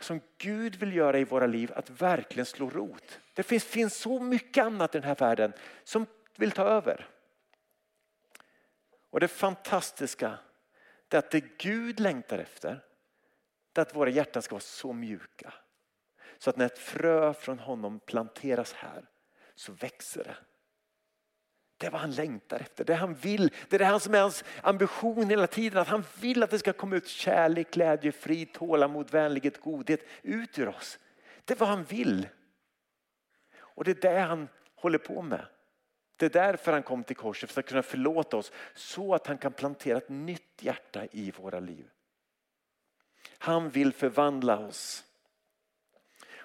som 0.00 0.20
Gud 0.38 0.76
vill 0.76 0.96
göra 0.96 1.18
i 1.18 1.24
våra 1.24 1.46
liv 1.46 1.72
att 1.74 1.90
verkligen 1.90 2.46
slå 2.46 2.70
rot. 2.70 3.20
Det 3.34 3.42
finns, 3.42 3.64
finns 3.64 3.96
så 3.96 4.20
mycket 4.20 4.64
annat 4.64 4.94
i 4.94 4.98
den 4.98 5.08
här 5.08 5.14
världen 5.14 5.52
som 5.84 6.06
vill 6.36 6.50
ta 6.50 6.64
över. 6.64 7.08
Och 9.10 9.20
det 9.20 9.28
fantastiska 9.28 10.38
är 11.10 11.18
att 11.18 11.30
det 11.30 11.58
Gud 11.58 12.00
längtar 12.00 12.38
efter 12.38 12.84
är 13.74 13.82
att 13.82 13.96
våra 13.96 14.10
hjärtan 14.10 14.42
ska 14.42 14.54
vara 14.54 14.60
så 14.60 14.92
mjuka. 14.92 15.54
Så 16.38 16.50
att 16.50 16.56
när 16.56 16.66
ett 16.66 16.78
frö 16.78 17.34
från 17.34 17.58
honom 17.58 18.00
planteras 18.00 18.72
här 18.72 19.04
så 19.56 19.72
växer 19.72 20.24
det. 20.24 20.36
Det 21.78 21.86
är 21.86 21.90
vad 21.90 22.00
han 22.00 22.10
längtar 22.10 22.60
efter, 22.60 22.84
det 22.84 22.94
han 22.94 23.14
vill. 23.14 23.52
Det 23.68 23.76
är 23.76 23.92
det 23.92 24.00
som 24.00 24.14
är 24.14 24.20
hans 24.20 24.44
ambition 24.62 25.30
hela 25.30 25.46
tiden. 25.46 25.78
Att 25.78 25.88
han 25.88 26.04
vill 26.20 26.42
att 26.42 26.50
det 26.50 26.58
ska 26.58 26.72
komma 26.72 26.96
ut 26.96 27.08
kärlek, 27.08 27.70
glädje, 27.70 28.12
frid, 28.12 28.52
tålamod, 28.52 29.10
vänlighet, 29.10 29.60
godhet 29.60 30.00
ut 30.22 30.58
ur 30.58 30.68
oss. 30.68 30.98
Det 31.44 31.54
är 31.54 31.58
vad 31.58 31.68
han 31.68 31.84
vill. 31.84 32.28
Och 33.58 33.84
det 33.84 33.90
är 34.04 34.12
det 34.12 34.20
han 34.20 34.48
håller 34.74 34.98
på 34.98 35.22
med. 35.22 35.46
Det 36.16 36.26
är 36.26 36.30
därför 36.30 36.72
han 36.72 36.82
kom 36.82 37.04
till 37.04 37.16
korset, 37.16 37.50
för 37.50 37.60
att 37.60 37.68
kunna 37.68 37.82
förlåta 37.82 38.36
oss 38.36 38.52
så 38.74 39.14
att 39.14 39.26
han 39.26 39.38
kan 39.38 39.52
plantera 39.52 39.98
ett 39.98 40.08
nytt 40.08 40.62
hjärta 40.62 41.06
i 41.12 41.30
våra 41.30 41.60
liv. 41.60 41.90
Han 43.38 43.70
vill 43.70 43.92
förvandla 43.92 44.58
oss. 44.58 45.04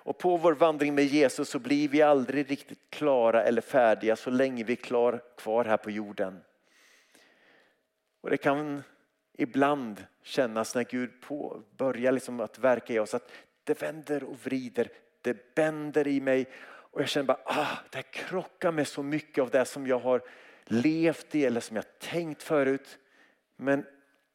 Och 0.03 0.17
på 0.17 0.37
vår 0.37 0.53
vandring 0.53 0.95
med 0.95 1.05
Jesus 1.05 1.49
så 1.49 1.59
blir 1.59 1.87
vi 1.87 2.01
aldrig 2.01 2.51
riktigt 2.51 2.89
klara 2.89 3.43
eller 3.43 3.61
färdiga 3.61 4.15
så 4.15 4.29
länge 4.29 4.63
vi 4.63 4.73
är 4.73 4.77
klar, 4.77 5.21
kvar 5.37 5.65
här 5.65 5.77
på 5.77 5.91
jorden. 5.91 6.41
Och 8.21 8.29
det 8.29 8.37
kan 8.37 8.83
ibland 9.37 10.05
kännas 10.23 10.75
när 10.75 10.83
Gud 10.83 11.21
på, 11.21 11.63
börjar 11.77 12.11
liksom 12.11 12.39
att 12.39 12.59
verka 12.59 12.93
i 12.93 12.99
oss 12.99 13.13
att 13.13 13.31
det 13.63 13.81
vänder 13.81 14.23
och 14.23 14.37
vrider, 14.43 14.89
det 15.21 15.55
bänder 15.55 16.07
i 16.07 16.21
mig 16.21 16.47
och 16.91 17.01
jag 17.01 17.09
känner 17.09 17.27
bara 17.27 17.39
ah, 17.45 17.77
det 17.89 18.03
krockar 18.03 18.71
med 18.71 18.87
så 18.87 19.03
mycket 19.03 19.41
av 19.41 19.49
det 19.49 19.65
som 19.65 19.87
jag 19.87 19.99
har 19.99 20.21
levt 20.65 21.35
i 21.35 21.45
eller 21.45 21.59
som 21.59 21.75
jag 21.75 21.99
tänkt 21.99 22.43
förut. 22.43 22.99
Men 23.55 23.85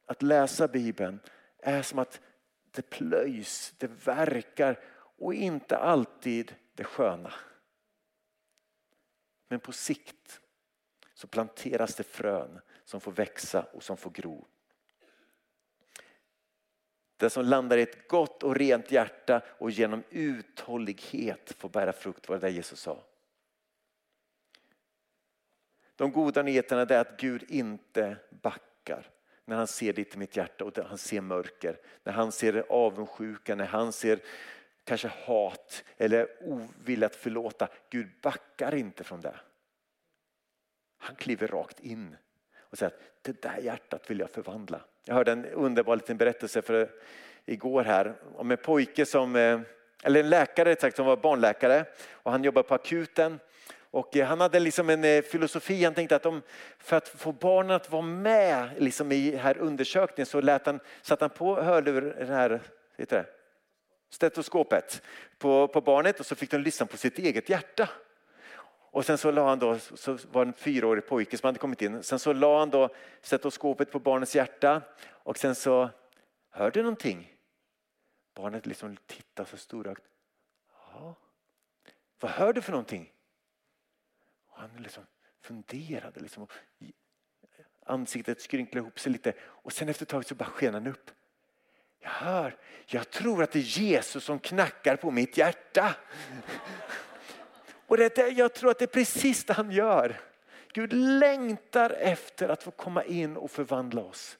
att 0.05 0.21
läsa 0.21 0.67
Bibeln 0.67 1.19
är 1.59 1.81
som 1.81 1.99
att 1.99 2.21
det 2.71 2.89
plöjs, 2.89 3.73
det 3.77 3.87
verkar 4.05 4.79
och 5.17 5.33
inte 5.33 5.77
alltid 5.77 6.55
det 6.73 6.83
sköna. 6.83 7.33
Men 9.47 9.59
på 9.59 9.71
sikt 9.71 10.41
så 11.13 11.27
planteras 11.27 11.95
det 11.95 12.03
frön 12.03 12.59
som 12.83 13.01
får 13.01 13.11
växa 13.11 13.63
och 13.63 13.83
som 13.83 13.97
får 13.97 14.11
gro. 14.11 14.45
Det 17.17 17.29
som 17.29 17.45
landar 17.45 17.77
i 17.77 17.81
ett 17.81 18.07
gott 18.07 18.43
och 18.43 18.55
rent 18.55 18.91
hjärta 18.91 19.41
och 19.47 19.71
genom 19.71 20.03
uthållighet 20.09 21.53
får 21.57 21.69
bära 21.69 21.93
frukt 21.93 22.29
var 22.29 22.35
det 22.35 22.41
där 22.41 22.53
Jesus 22.53 22.79
sa. 22.79 23.03
De 25.95 26.11
goda 26.11 26.43
nyheterna 26.43 26.81
är 26.81 26.99
att 26.99 27.19
Gud 27.19 27.43
inte 27.47 28.17
backar 28.29 29.09
när 29.45 29.55
han 29.55 29.67
ser 29.67 29.93
ditt 29.93 30.15
i 30.15 30.17
mitt 30.17 30.35
hjärta 30.35 30.65
och 30.65 30.77
han 30.77 30.97
ser 30.97 31.21
mörker. 31.21 31.79
När 32.03 32.13
han 32.13 32.31
ser 32.31 32.65
avundsjuka, 32.69 33.55
när 33.55 33.65
han 33.65 33.93
ser 33.93 34.19
kanske 34.87 35.11
hat 35.25 35.83
eller 35.97 36.27
ovilja 36.41 37.05
att 37.05 37.15
förlåta. 37.15 37.67
Gud 37.89 38.07
backar 38.21 38.75
inte 38.75 39.03
från 39.03 39.21
det. 39.21 39.35
Han 40.97 41.15
kliver 41.15 41.47
rakt 41.47 41.79
in 41.79 42.15
och 42.59 42.77
säger 42.77 42.91
att 42.91 43.01
det 43.21 43.41
där 43.41 43.57
hjärtat 43.57 44.09
vill 44.09 44.19
jag 44.19 44.29
förvandla. 44.29 44.81
Jag 45.05 45.15
hörde 45.15 45.31
en 45.31 45.45
underbar 45.45 45.95
liten 45.95 46.17
berättelse 46.17 46.61
för 46.61 46.89
igår 47.45 47.83
här 47.83 48.13
om 48.35 48.51
en 48.51 48.57
pojke 48.57 49.05
som, 49.05 49.35
eh, 49.35 49.59
eller 50.03 50.19
en 50.19 50.29
läkare 50.29 50.75
sagt, 50.75 50.95
som 50.95 51.05
var 51.05 51.17
barnläkare 51.17 51.85
och 52.09 52.31
han 52.31 52.43
jobbade 52.43 52.67
på 52.67 52.75
akuten 52.75 53.39
och 53.91 54.15
eh, 54.15 54.27
han 54.27 54.41
hade 54.41 54.59
liksom 54.59 54.89
en 54.89 55.03
eh, 55.03 55.21
filosofi, 55.21 55.83
han 55.83 55.93
tänkte 55.93 56.15
att 56.15 56.25
om, 56.25 56.41
för 56.79 56.97
att 56.97 57.09
få 57.09 57.31
barnen 57.31 57.71
att 57.71 57.91
vara 57.91 58.01
med 58.01 58.69
liksom 58.77 59.11
i 59.11 59.35
här 59.35 59.57
undersökningen 59.57 60.25
så 60.25 60.41
lät 60.41 60.65
han, 60.65 60.79
satte 61.01 61.23
han 61.23 61.29
på 61.29 61.61
hörlur, 61.61 62.01
den 62.01 62.27
här, 62.27 62.61
heter 62.97 63.17
det, 63.17 63.36
stetoskopet 64.09 65.01
på, 65.37 65.67
på 65.67 65.81
barnet 65.81 66.19
och 66.19 66.25
så 66.25 66.35
fick 66.35 66.51
de 66.51 66.57
lyssna 66.57 66.85
på 66.85 66.97
sitt 66.97 67.19
eget 67.19 67.49
hjärta. 67.49 67.89
Och 68.91 69.05
sen 69.05 69.17
så 69.17 69.31
la 69.31 69.49
han 69.49 69.59
då, 69.59 69.79
så 69.79 70.17
var 70.31 70.45
det 70.45 70.49
en 70.49 70.53
fyraårig 70.53 71.07
pojke 71.07 71.37
som 71.37 71.47
hade 71.47 71.59
kommit 71.59 71.81
in. 71.81 72.03
Sen 72.03 72.19
så 72.19 72.33
la 72.33 72.59
han 72.59 72.69
då 72.69 72.89
stetoskopet 73.21 73.91
på 73.91 73.99
barnets 73.99 74.35
hjärta 74.35 74.81
och 75.07 75.37
sen 75.37 75.55
så, 75.55 75.89
hör 76.49 76.71
du 76.71 76.81
någonting? 76.81 77.33
Barnet 78.35 78.65
liksom 78.65 78.97
tittar 79.05 79.45
så 79.45 79.57
storögt. 79.57 80.03
Ja. 80.93 81.15
Vad 82.19 82.31
hör 82.31 82.53
du 82.53 82.61
för 82.61 82.71
någonting? 82.71 83.11
Och 84.47 84.59
han 84.59 84.69
liksom 84.77 85.03
funderade. 85.41 86.19
Liksom, 86.19 86.47
ansiktet 87.85 88.41
skrynklade 88.41 88.79
ihop 88.79 88.99
sig 88.99 89.11
lite 89.11 89.33
och 89.39 89.73
sen 89.73 89.89
efter 89.89 90.05
ett 90.05 90.09
tag 90.09 90.25
så 90.25 90.35
bara 90.35 90.49
sken 90.49 90.73
han 90.73 90.87
upp. 90.87 91.11
Jag 91.99 92.09
hör, 92.09 92.55
jag 92.85 93.09
tror 93.09 93.43
att 93.43 93.51
det 93.51 93.59
är 93.59 93.79
Jesus 93.79 94.23
som 94.23 94.39
knackar 94.39 94.95
på 94.95 95.11
mitt 95.11 95.37
hjärta. 95.37 95.95
Och 97.87 97.97
det, 97.97 98.17
jag 98.17 98.53
tror 98.53 98.71
att 98.71 98.79
det 98.79 98.85
är 98.85 98.87
precis 98.87 99.45
det 99.45 99.53
han 99.53 99.71
gör. 99.71 100.21
Gud 100.73 100.93
längtar 100.93 101.89
efter 101.89 102.49
att 102.49 102.63
få 102.63 102.71
komma 102.71 103.03
in 103.03 103.37
och 103.37 103.51
förvandla 103.51 104.01
oss. 104.01 104.37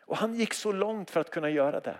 Och 0.00 0.16
han 0.16 0.34
gick 0.34 0.54
så 0.54 0.72
långt 0.72 1.10
för 1.10 1.20
att 1.20 1.30
kunna 1.30 1.50
göra 1.50 1.80
det. 1.80 1.96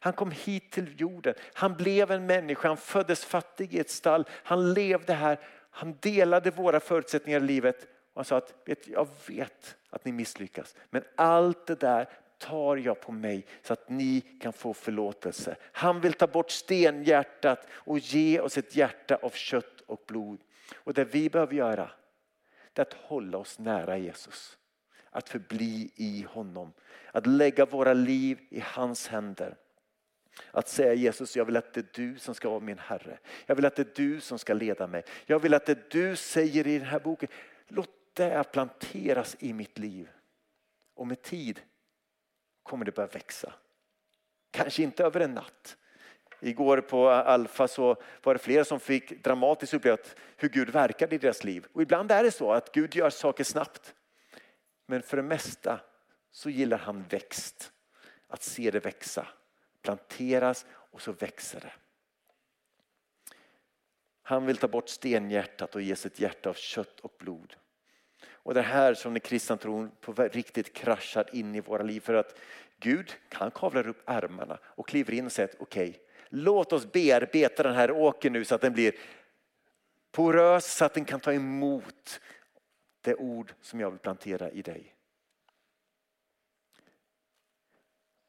Han 0.00 0.12
kom 0.12 0.30
hit 0.30 0.70
till 0.70 1.00
jorden, 1.00 1.34
han 1.52 1.74
blev 1.74 2.10
en 2.10 2.26
människa, 2.26 2.68
han 2.68 2.76
föddes 2.76 3.24
fattig 3.24 3.74
i 3.74 3.78
ett 3.78 3.90
stall, 3.90 4.24
han 4.30 4.74
levde 4.74 5.12
här, 5.12 5.38
han 5.70 5.96
delade 6.00 6.50
våra 6.50 6.80
förutsättningar 6.80 7.40
i 7.40 7.42
livet. 7.42 7.82
Och 7.82 8.14
han 8.14 8.24
sa 8.24 8.36
att 8.36 8.68
jag 8.86 9.08
vet 9.26 9.76
att 9.90 10.04
ni 10.04 10.12
misslyckas 10.12 10.76
men 10.90 11.04
allt 11.16 11.66
det 11.66 11.80
där 11.80 12.08
tar 12.38 12.76
jag 12.76 13.00
på 13.00 13.12
mig 13.12 13.46
så 13.62 13.72
att 13.72 13.88
ni 13.88 14.20
kan 14.20 14.52
få 14.52 14.74
förlåtelse. 14.74 15.56
Han 15.72 16.00
vill 16.00 16.12
ta 16.12 16.26
bort 16.26 16.50
stenhjärtat 16.50 17.66
och 17.70 17.98
ge 17.98 18.40
oss 18.40 18.58
ett 18.58 18.76
hjärta 18.76 19.16
av 19.22 19.30
kött 19.30 19.80
och 19.80 20.02
blod. 20.06 20.40
Och 20.74 20.94
det 20.94 21.04
vi 21.04 21.30
behöver 21.30 21.54
göra 21.54 21.90
är 22.74 22.82
att 22.82 22.92
hålla 22.92 23.38
oss 23.38 23.58
nära 23.58 23.98
Jesus. 23.98 24.58
Att 25.10 25.28
förbli 25.28 25.90
i 25.94 26.26
honom. 26.28 26.72
Att 27.12 27.26
lägga 27.26 27.66
våra 27.66 27.92
liv 27.92 28.38
i 28.50 28.60
hans 28.60 29.08
händer. 29.08 29.56
Att 30.50 30.68
säga 30.68 30.94
Jesus, 30.94 31.36
jag 31.36 31.44
vill 31.44 31.56
att 31.56 31.74
det 31.74 31.80
är 31.80 32.04
du 32.04 32.18
som 32.18 32.34
ska 32.34 32.50
vara 32.50 32.60
min 32.60 32.78
Herre. 32.78 33.18
Jag 33.46 33.56
vill 33.56 33.64
att 33.64 33.76
det 33.76 33.82
är 33.82 34.04
du 34.04 34.20
som 34.20 34.38
ska 34.38 34.54
leda 34.54 34.86
mig. 34.86 35.04
Jag 35.26 35.38
vill 35.38 35.54
att 35.54 35.66
det 35.66 35.90
du 35.90 36.16
säger 36.16 36.66
i 36.66 36.78
den 36.78 36.88
här 36.88 37.00
boken, 37.00 37.28
låt 37.68 37.90
det 38.12 38.52
planteras 38.52 39.36
i 39.38 39.52
mitt 39.52 39.78
liv. 39.78 40.08
Och 40.94 41.06
med 41.06 41.22
tid 41.22 41.60
kommer 42.68 42.84
det 42.84 42.92
börja 42.92 43.06
växa. 43.06 43.52
Kanske 44.50 44.82
inte 44.82 45.04
över 45.04 45.20
en 45.20 45.34
natt. 45.34 45.76
Igår 46.40 46.80
på 46.80 47.08
Alfa 47.08 47.68
så 47.68 47.96
var 48.22 48.34
det 48.34 48.38
flera 48.38 48.64
som 48.64 48.80
fick 48.80 49.24
dramatiskt 49.24 49.74
uppleva 49.74 49.98
hur 50.36 50.48
Gud 50.48 50.70
verkade 50.70 51.14
i 51.14 51.18
deras 51.18 51.44
liv. 51.44 51.66
Och 51.72 51.82
ibland 51.82 52.12
är 52.12 52.24
det 52.24 52.30
så 52.30 52.52
att 52.52 52.72
Gud 52.72 52.94
gör 52.94 53.10
saker 53.10 53.44
snabbt. 53.44 53.94
Men 54.86 55.02
för 55.02 55.16
det 55.16 55.22
mesta 55.22 55.80
så 56.30 56.50
gillar 56.50 56.78
han 56.78 57.02
växt. 57.02 57.72
Att 58.28 58.42
se 58.42 58.70
det 58.70 58.80
växa. 58.80 59.26
Planteras 59.82 60.66
och 60.70 61.02
så 61.02 61.12
växer 61.12 61.60
det. 61.60 61.72
Han 64.22 64.46
vill 64.46 64.56
ta 64.56 64.68
bort 64.68 64.88
stenhjärtat 64.88 65.74
och 65.74 65.82
ge 65.82 65.96
sitt 65.96 66.20
hjärta 66.20 66.50
av 66.50 66.54
kött 66.54 67.00
och 67.00 67.14
blod. 67.18 67.56
Och 68.48 68.54
det 68.54 68.62
här 68.62 68.94
som 68.94 69.12
den 69.12 69.20
kristna 69.20 69.56
tron 69.56 69.90
på 70.00 70.12
riktigt 70.12 70.72
kraschar 70.72 71.26
in 71.32 71.54
i 71.54 71.60
våra 71.60 71.82
liv 71.82 72.00
för 72.00 72.14
att 72.14 72.38
Gud 72.78 73.12
kan 73.28 73.50
kavlar 73.50 73.88
upp 73.88 74.02
ärmarna 74.06 74.58
och 74.64 74.88
kliver 74.88 75.12
in 75.12 75.26
och 75.26 75.32
säger 75.32 75.50
okej, 75.58 75.88
okay, 75.88 76.00
låt 76.28 76.72
oss 76.72 76.92
bearbeta 76.92 77.62
den 77.62 77.74
här 77.74 77.90
åkern 77.90 78.32
nu 78.32 78.44
så 78.44 78.54
att 78.54 78.60
den 78.60 78.72
blir 78.72 78.94
porös 80.12 80.74
så 80.76 80.84
att 80.84 80.94
den 80.94 81.04
kan 81.04 81.20
ta 81.20 81.32
emot 81.32 82.20
det 83.00 83.14
ord 83.14 83.52
som 83.60 83.80
jag 83.80 83.90
vill 83.90 83.98
plantera 83.98 84.50
i 84.50 84.62
dig. 84.62 84.94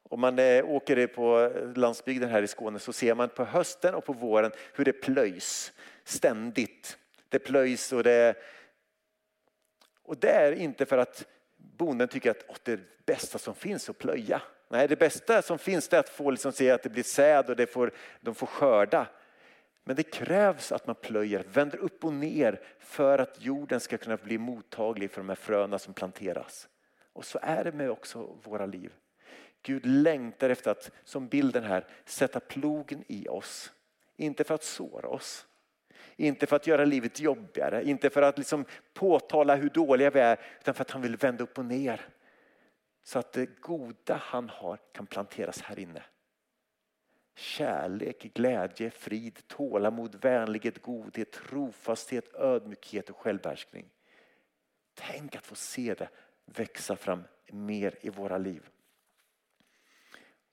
Om 0.02 0.20
man 0.20 0.38
eh, 0.38 0.64
åker 0.64 1.06
på 1.06 1.52
landsbygden 1.76 2.30
här 2.30 2.42
i 2.42 2.48
Skåne 2.48 2.78
så 2.78 2.92
ser 2.92 3.14
man 3.14 3.28
på 3.28 3.44
hösten 3.44 3.94
och 3.94 4.04
på 4.04 4.12
våren 4.12 4.52
hur 4.74 4.84
det 4.84 4.92
plöjs 4.92 5.72
ständigt. 6.04 6.98
Det 7.28 7.38
plöjs 7.38 7.92
och 7.92 8.02
det 8.02 8.36
och 10.10 10.16
det 10.16 10.30
är 10.30 10.52
inte 10.52 10.86
för 10.86 10.98
att 10.98 11.26
bonden 11.56 12.08
tycker 12.08 12.30
att 12.30 12.48
oh, 12.48 12.56
det 12.62 12.72
är 12.72 12.76
det 12.76 13.06
bästa 13.06 13.38
som 13.38 13.54
finns 13.54 13.90
att 13.90 13.98
plöja. 13.98 14.42
Nej, 14.68 14.88
det 14.88 14.96
bästa 14.96 15.42
som 15.42 15.58
finns 15.58 15.92
är 15.92 15.98
att 15.98 16.08
få 16.08 16.30
liksom 16.30 16.52
se 16.52 16.70
att 16.70 16.82
det 16.82 16.88
blir 16.88 17.02
säd 17.02 17.50
och 17.50 17.56
det 17.56 17.66
får, 17.66 17.92
de 18.20 18.34
får 18.34 18.46
skörda. 18.46 19.06
Men 19.84 19.96
det 19.96 20.02
krävs 20.02 20.72
att 20.72 20.86
man 20.86 20.96
plöjer, 20.96 21.44
vänder 21.52 21.78
upp 21.78 22.04
och 22.04 22.12
ner 22.12 22.60
för 22.78 23.18
att 23.18 23.44
jorden 23.44 23.80
ska 23.80 23.98
kunna 23.98 24.16
bli 24.16 24.38
mottaglig 24.38 25.10
för 25.10 25.20
de 25.20 25.28
här 25.28 25.36
fröna 25.36 25.78
som 25.78 25.94
planteras. 25.94 26.68
Och 27.12 27.24
så 27.24 27.38
är 27.42 27.64
det 27.64 27.72
med 27.72 27.90
också 27.90 28.38
våra 28.42 28.66
liv. 28.66 28.92
Gud 29.62 29.86
längtar 29.86 30.50
efter 30.50 30.70
att, 30.70 30.90
som 31.04 31.28
bilden 31.28 31.64
här, 31.64 31.86
sätta 32.04 32.40
plogen 32.40 33.04
i 33.06 33.28
oss. 33.28 33.72
Inte 34.16 34.44
för 34.44 34.54
att 34.54 34.64
såra 34.64 35.08
oss, 35.08 35.46
inte 36.26 36.46
för 36.46 36.56
att 36.56 36.66
göra 36.66 36.84
livet 36.84 37.20
jobbigare, 37.20 37.84
inte 37.84 38.10
för 38.10 38.22
att 38.22 38.38
liksom 38.38 38.64
påtala 38.94 39.54
hur 39.54 39.70
dåliga 39.70 40.10
vi 40.10 40.20
är, 40.20 40.40
utan 40.60 40.74
för 40.74 40.82
att 40.82 40.90
han 40.90 41.02
vill 41.02 41.16
vända 41.16 41.44
upp 41.44 41.58
och 41.58 41.64
ner. 41.64 42.00
Så 43.02 43.18
att 43.18 43.32
det 43.32 43.60
goda 43.60 44.16
han 44.22 44.48
har 44.48 44.78
kan 44.92 45.06
planteras 45.06 45.60
här 45.62 45.78
inne. 45.78 46.02
Kärlek, 47.34 48.22
glädje, 48.34 48.90
frid, 48.90 49.38
tålamod, 49.46 50.18
vänlighet, 50.22 50.82
godhet, 50.82 51.32
trofasthet, 51.32 52.34
ödmjukhet 52.34 53.10
och 53.10 53.16
självbehärskning. 53.16 53.90
Tänk 54.94 55.36
att 55.36 55.46
få 55.46 55.54
se 55.54 55.94
det 55.94 56.08
växa 56.44 56.96
fram 56.96 57.22
mer 57.46 57.98
i 58.00 58.10
våra 58.10 58.38
liv. 58.38 58.68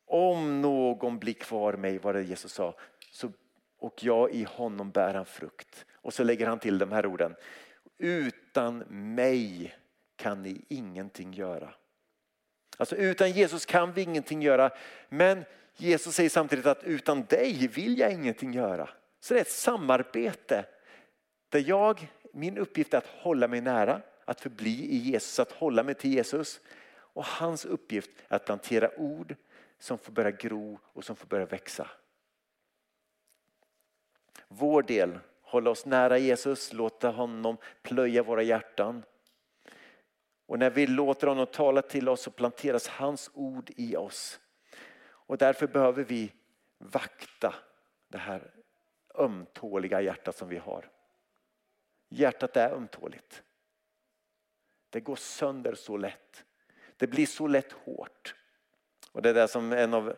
Om 0.06 0.62
någon 0.62 1.20
blir 1.20 1.34
kvar 1.34 1.74
mig, 1.74 1.98
var 1.98 2.14
det 2.14 2.22
Jesus 2.22 2.54
sa, 2.54 2.76
så 3.12 3.32
och 3.80 4.04
jag 4.04 4.32
i 4.32 4.44
honom 4.44 4.92
bär 4.92 5.14
han 5.14 5.26
frukt. 5.26 5.86
Och 5.94 6.14
så 6.14 6.24
lägger 6.24 6.48
han 6.48 6.60
till 6.60 6.78
de 6.78 6.92
här 6.92 7.06
orden. 7.06 7.36
Utan 7.98 8.78
mig 9.16 9.76
kan 10.16 10.44
ni 10.44 10.66
ingenting 10.68 11.34
göra. 11.34 11.74
Alltså 12.78 12.96
utan 12.96 13.32
Jesus 13.32 13.66
kan 13.66 13.94
vi 13.94 14.02
ingenting 14.02 14.42
göra. 14.42 14.72
Men 15.10 15.46
Jesus 15.76 16.16
säger 16.16 16.30
samtidigt 16.30 16.66
att 16.66 16.84
utan 16.84 17.26
dig 17.26 17.68
vill 17.68 18.00
jag 18.00 18.14
ingenting 18.14 18.54
göra. 18.54 18.90
Så 19.20 19.34
det 19.34 19.40
är 19.40 19.42
ett 19.42 19.52
samarbete. 19.52 20.66
Där 21.50 21.64
jag, 21.68 22.12
min 22.34 22.58
uppgift 22.58 22.94
är 22.94 22.98
att 22.98 23.08
hålla 23.08 23.48
mig 23.48 23.62
nära, 23.62 24.02
att 24.26 24.42
förbli 24.42 24.86
i 24.86 24.98
Jesus, 24.98 25.40
att 25.40 25.52
hålla 25.52 25.84
mig 25.84 25.96
till 25.96 26.14
Jesus. 26.14 26.60
Och 26.90 27.26
hans 27.26 27.66
uppgift 27.66 28.12
är 28.28 28.36
att 28.36 28.46
plantera 28.46 28.90
ord 28.98 29.36
som 29.80 29.98
får 29.98 30.12
börja 30.12 30.32
gro 30.32 30.80
och 30.84 31.04
som 31.04 31.16
får 31.16 31.28
börja 31.28 31.46
växa. 31.46 31.88
Vår 34.48 34.82
del, 34.82 35.20
hålla 35.42 35.70
oss 35.70 35.86
nära 35.86 36.18
Jesus, 36.18 36.74
låta 36.74 37.10
honom 37.10 37.58
plöja 37.82 38.24
våra 38.24 38.44
hjärtan. 38.44 39.04
Och 40.46 40.60
när 40.60 40.70
vi 40.70 40.88
låter 40.88 41.28
honom 41.28 41.46
tala 41.46 41.82
till 41.82 42.10
oss 42.10 42.22
så 42.22 42.32
planteras 42.32 42.88
hans 42.88 43.32
ord 43.34 43.72
i 43.76 43.96
oss. 43.96 44.40
Och 45.00 45.38
därför 45.38 45.68
behöver 45.68 46.04
vi 46.04 46.32
vakta 46.78 47.56
det 48.08 48.18
här 48.18 48.52
ömtåliga 49.16 50.02
hjärtat 50.02 50.38
som 50.38 50.50
vi 50.50 50.58
har. 50.58 50.90
Hjärtat 52.10 52.58
är 52.58 52.74
ömtåligt. 52.74 53.44
Det 54.90 55.00
går 55.00 55.16
sönder 55.16 55.76
så 55.76 55.98
lätt. 55.98 56.46
Det 56.98 57.08
blir 57.08 57.26
så 57.26 57.48
lätt 57.48 57.72
hårt. 57.72 58.36
Och 59.12 59.22
det 59.22 59.30
är 59.30 59.34
det 59.34 59.48
som 59.48 59.74
en 59.74 59.94
av 59.94 60.16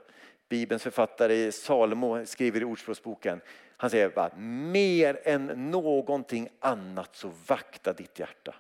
Bibelns 0.49 0.84
författare 0.84 1.51
Salomo 1.51 2.25
skriver 2.25 2.62
i 2.62 2.65
Ordspråksboken. 2.65 3.41
Han 3.81 3.89
säger 3.89 4.09
bara, 4.09 4.35
mer 4.35 5.19
än 5.23 5.71
någonting 5.71 6.49
annat 6.59 7.15
så 7.15 7.31
vakta 7.47 7.93
ditt 7.93 8.19
hjärta. 8.19 8.55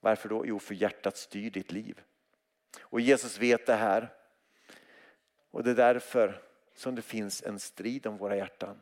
Varför 0.00 0.28
då? 0.28 0.46
Jo, 0.46 0.58
för 0.58 0.74
hjärtat 0.74 1.16
styr 1.16 1.50
ditt 1.50 1.72
liv. 1.72 2.00
Och 2.80 3.00
Jesus 3.00 3.38
vet 3.38 3.66
det 3.66 3.74
här. 3.74 4.08
Och 5.50 5.64
det 5.64 5.70
är 5.70 5.74
därför 5.74 6.42
som 6.74 6.94
det 6.94 7.02
finns 7.02 7.42
en 7.42 7.58
strid 7.58 8.06
om 8.06 8.16
våra 8.16 8.36
hjärtan. 8.36 8.80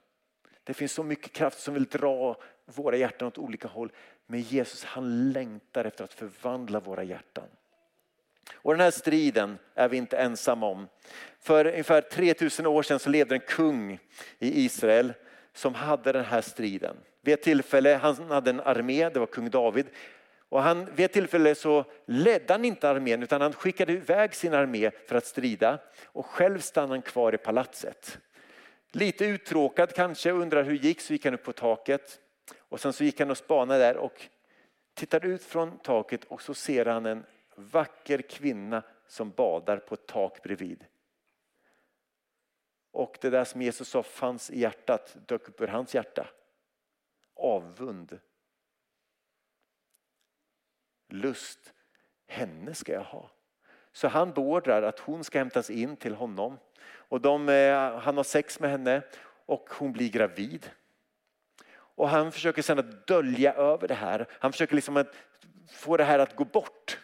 Det 0.64 0.74
finns 0.74 0.92
så 0.92 1.02
mycket 1.02 1.32
kraft 1.32 1.60
som 1.60 1.74
vill 1.74 1.84
dra 1.84 2.36
våra 2.64 2.96
hjärtan 2.96 3.28
åt 3.28 3.38
olika 3.38 3.68
håll. 3.68 3.92
Men 4.26 4.40
Jesus 4.40 4.84
han 4.84 5.32
längtar 5.32 5.84
efter 5.84 6.04
att 6.04 6.14
förvandla 6.14 6.80
våra 6.80 7.02
hjärtan. 7.02 7.48
Och 8.54 8.72
den 8.72 8.80
här 8.80 8.90
striden 8.90 9.58
är 9.74 9.88
vi 9.88 9.96
inte 9.96 10.16
ensamma 10.16 10.66
om. 10.66 10.88
För 11.40 11.66
ungefär 11.66 12.00
3000 12.00 12.66
år 12.66 12.82
sedan 12.82 12.98
så 12.98 13.10
levde 13.10 13.34
en 13.34 13.40
kung 13.40 13.98
i 14.38 14.64
Israel 14.64 15.12
som 15.54 15.74
hade 15.74 16.12
den 16.12 16.24
här 16.24 16.40
striden. 16.40 16.96
Vid 17.22 17.34
ett 17.34 17.42
tillfälle, 17.42 17.94
han 17.94 18.30
hade 18.30 18.50
en 18.50 18.60
armé, 18.60 19.08
det 19.08 19.20
var 19.20 19.26
kung 19.26 19.50
David. 19.50 19.86
Och 20.48 20.62
han, 20.62 20.94
vid 20.94 21.04
ett 21.04 21.12
tillfälle 21.12 21.54
så 21.54 21.84
ledde 22.06 22.54
han 22.54 22.64
inte 22.64 22.88
armén 22.88 23.22
utan 23.22 23.40
han 23.40 23.52
skickade 23.52 23.92
iväg 23.92 24.34
sin 24.34 24.54
armé 24.54 24.90
för 25.06 25.16
att 25.16 25.26
strida 25.26 25.78
och 26.04 26.26
själv 26.26 26.58
stannade 26.60 26.92
han 26.92 27.02
kvar 27.02 27.34
i 27.34 27.38
palatset. 27.38 28.18
Lite 28.92 29.24
uttråkad 29.24 29.94
kanske, 29.94 30.30
undrar 30.30 30.62
hur 30.62 30.78
det 30.78 30.88
gick, 30.88 31.00
så 31.00 31.12
gick 31.12 31.24
han 31.24 31.34
upp 31.34 31.44
på 31.44 31.52
taket. 31.52 32.20
Och 32.58 32.80
sen 32.80 32.92
så 32.92 33.04
gick 33.04 33.20
han 33.20 33.30
och 33.30 33.36
spanade 33.36 33.80
där 33.80 33.96
och 33.96 34.26
tittade 34.94 35.28
ut 35.28 35.42
från 35.42 35.78
taket 35.78 36.24
och 36.24 36.42
så 36.42 36.54
ser 36.54 36.86
han 36.86 37.06
en 37.06 37.24
vacker 37.56 38.22
kvinna 38.22 38.82
som 39.06 39.30
badar 39.30 39.78
på 39.78 39.94
ett 39.94 40.06
tak 40.06 40.42
bredvid. 40.42 40.84
Och 42.90 43.18
det 43.20 43.30
där 43.30 43.44
som 43.44 43.62
Jesus 43.62 43.88
sa 43.88 44.02
fanns 44.02 44.50
i 44.50 44.60
hjärtat 44.60 45.16
dök 45.26 45.48
upp 45.48 45.60
ur 45.60 45.66
hans 45.66 45.94
hjärta. 45.94 46.28
Avund. 47.34 48.18
Lust. 51.08 51.72
Henne 52.26 52.74
ska 52.74 52.92
jag 52.92 53.04
ha. 53.04 53.30
Så 53.92 54.08
han 54.08 54.32
beordrar 54.32 54.82
att 54.82 54.98
hon 54.98 55.24
ska 55.24 55.38
hämtas 55.38 55.70
in 55.70 55.96
till 55.96 56.14
honom. 56.14 56.58
Och 56.84 57.20
de, 57.20 57.48
eh, 57.48 57.98
han 57.98 58.16
har 58.16 58.24
sex 58.24 58.60
med 58.60 58.70
henne 58.70 59.02
och 59.46 59.70
hon 59.70 59.92
blir 59.92 60.10
gravid. 60.10 60.70
Och 61.72 62.08
han 62.08 62.32
försöker 62.32 62.62
sedan 62.62 62.78
att 62.78 63.06
dölja 63.06 63.54
över 63.54 63.88
det 63.88 63.94
här. 63.94 64.26
Han 64.30 64.52
försöker 64.52 64.74
liksom 64.74 64.96
att 64.96 65.14
få 65.70 65.96
det 65.96 66.04
här 66.04 66.18
att 66.18 66.36
gå 66.36 66.44
bort. 66.44 66.98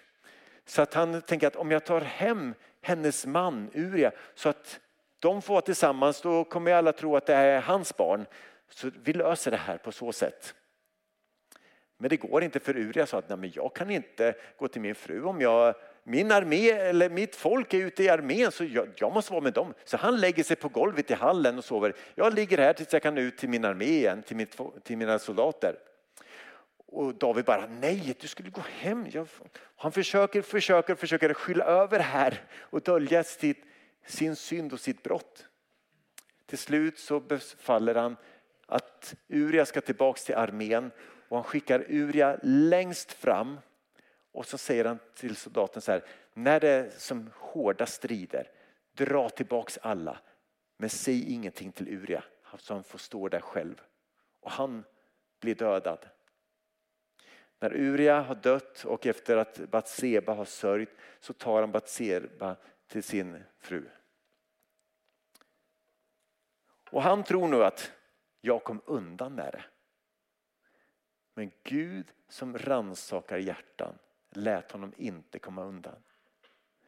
Så 0.67 0.83
att 0.83 0.95
han 0.95 1.23
tänker 1.23 1.47
att 1.47 1.57
om 1.57 1.71
jag 1.71 1.85
tar 1.85 2.01
hem 2.01 2.55
hennes 2.81 3.27
man 3.27 3.71
Uria 3.75 4.13
så 4.35 4.49
att 4.49 4.81
de 5.19 5.43
får 5.43 5.55
vara 5.55 5.63
tillsammans 5.63 6.21
då 6.21 6.45
kommer 6.45 6.73
alla 6.73 6.93
tro 6.93 7.17
att 7.17 7.27
det 7.27 7.35
är 7.35 7.61
hans 7.61 7.97
barn. 7.97 8.27
Så 8.69 8.91
vi 9.05 9.13
löser 9.13 9.51
det 9.51 9.57
här 9.57 9.77
på 9.77 9.93
så 9.93 10.13
sätt. 10.13 10.55
Men 11.99 12.09
det 12.09 12.17
går 12.17 12.43
inte 12.43 12.61
för 12.61 12.77
Uria 12.77 13.07
sa 13.07 13.19
att 13.19 13.29
Nej, 13.29 13.39
men 13.39 13.53
jag 13.55 13.75
kan 13.75 13.91
inte 13.91 14.35
gå 14.59 14.69
till 14.69 14.81
min 14.81 14.95
fru 14.95 15.25
om 15.25 15.41
jag 15.41 15.75
min 16.05 16.33
armé 16.33 16.71
eller 16.71 17.11
mitt 17.11 17.37
folk 17.37 17.75
är 17.75 17.79
ute 17.79 18.03
i 18.03 18.09
armén 18.09 18.53
så 18.53 18.65
jag, 18.65 18.89
jag, 18.97 19.13
måste 19.13 19.33
vara 19.33 19.43
med 19.43 19.53
dem. 19.53 19.75
Så 19.85 19.97
han 19.97 20.21
lägger 20.21 20.45
sig 20.45 20.57
på 20.57 20.69
golvet 20.69 21.11
i 21.11 21.15
hallen 21.15 21.59
och 21.59 21.65
sover. 21.65 21.95
Jag 22.15 22.35
ligger 22.35 22.59
här 22.59 22.73
tills 22.73 22.93
jag 22.93 23.03
kan 23.03 23.19
ut 23.19 23.39
till 23.39 23.49
min 23.49 23.65
armé 23.65 23.85
igen, 23.85 24.23
till, 24.23 24.37
mitt, 24.37 24.59
till 24.83 24.97
mina 24.97 25.19
soldater. 25.19 25.77
Och 26.93 27.15
David 27.15 27.45
bara, 27.45 27.67
nej 27.67 28.17
du 28.21 28.29
skulle 28.29 28.51
gå 28.51 28.61
hem. 28.61 29.07
Jag, 29.13 29.29
han 29.77 29.93
försöker, 29.93 30.43
försöker, 30.43 30.95
försöker 30.95 31.35
skylla 31.35 31.65
över 31.65 31.99
här 31.99 32.43
och 32.55 32.81
dölja 32.81 33.25
sitt, 33.25 33.65
sin 34.07 34.37
synd 34.37 34.73
och 34.73 34.81
sitt 34.81 35.03
brott. 35.03 35.47
Till 36.47 36.59
slut 36.59 36.99
så 36.99 37.21
befaller 37.21 37.95
han 37.95 38.17
att 38.67 39.15
Uria 39.29 39.67
ska 39.67 39.81
tillbaks 39.81 40.25
till 40.25 40.35
armén 40.35 40.91
och 41.29 41.37
han 41.37 41.45
skickar 41.45 41.85
Uria 41.89 42.39
längst 42.43 43.13
fram 43.13 43.59
och 44.33 44.47
så 44.47 44.59
säger 44.59 44.85
han 44.85 44.99
till 45.15 45.37
soldaten 45.37 45.83
så 45.83 45.93
här, 45.93 46.05
när 46.35 46.61
det 46.61 46.69
är 46.69 46.91
som 46.97 47.31
hårda 47.35 47.87
strider, 47.87 48.51
dra 48.97 49.29
tillbaks 49.29 49.79
alla 49.83 50.19
men 50.77 50.91
säg 50.91 51.33
ingenting 51.33 51.73
till 51.73 51.89
Uria 51.89 52.25
så 52.59 52.75
han 52.75 52.85
får 52.85 52.99
stå 52.99 53.29
där 53.29 53.41
själv. 53.41 53.83
Och 54.41 54.51
han 54.51 54.85
blir 55.41 55.55
dödad. 55.55 56.07
När 57.63 57.77
Uria 57.77 58.21
har 58.21 58.35
dött 58.35 58.85
och 58.85 59.07
efter 59.07 59.37
att 59.37 59.71
Batseba 59.71 60.35
har 60.35 60.45
sörjt 60.45 60.89
så 61.21 61.33
tar 61.33 61.61
han 61.61 61.73
Batseba 61.73 62.57
till 62.87 63.03
sin 63.03 63.45
fru. 63.59 63.89
Och 66.91 67.03
han 67.03 67.25
tror 67.25 67.49
nu 67.49 67.65
att 67.65 67.93
jag 68.41 68.65
kom 68.65 68.81
undan 68.85 69.35
med 69.35 69.53
det. 69.53 69.65
Men 71.35 71.51
Gud 71.63 72.07
som 72.29 72.59
ransakar 72.59 73.39
hjärtan 73.39 73.99
lät 74.31 74.73
honom 74.73 74.93
inte 74.97 75.39
komma 75.39 75.65
undan. 75.65 76.03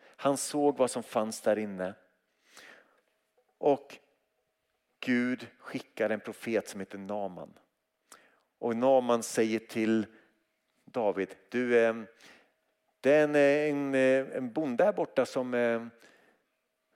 Han 0.01 0.37
såg 0.37 0.77
vad 0.77 0.91
som 0.91 1.03
fanns 1.03 1.41
där 1.41 1.59
inne. 1.59 1.95
Och 3.59 3.99
Gud 5.01 5.47
skickar 5.59 6.11
en 6.11 6.21
profet 6.21 6.69
som 6.69 6.81
heter 6.81 6.99
Naman. 6.99 7.59
Och 8.59 8.77
Naman 8.77 9.23
säger 9.23 9.59
till 9.59 10.07
David, 10.95 11.35
du 11.49 11.79
eh, 11.79 11.95
det 13.01 13.13
är 13.13 13.25
en, 13.25 13.35
eh, 13.35 13.71
en, 13.71 13.95
eh, 13.95 14.37
en 14.37 14.53
bonde 14.53 14.85
här 14.85 14.93
borta 14.93 15.27
som, 15.27 15.55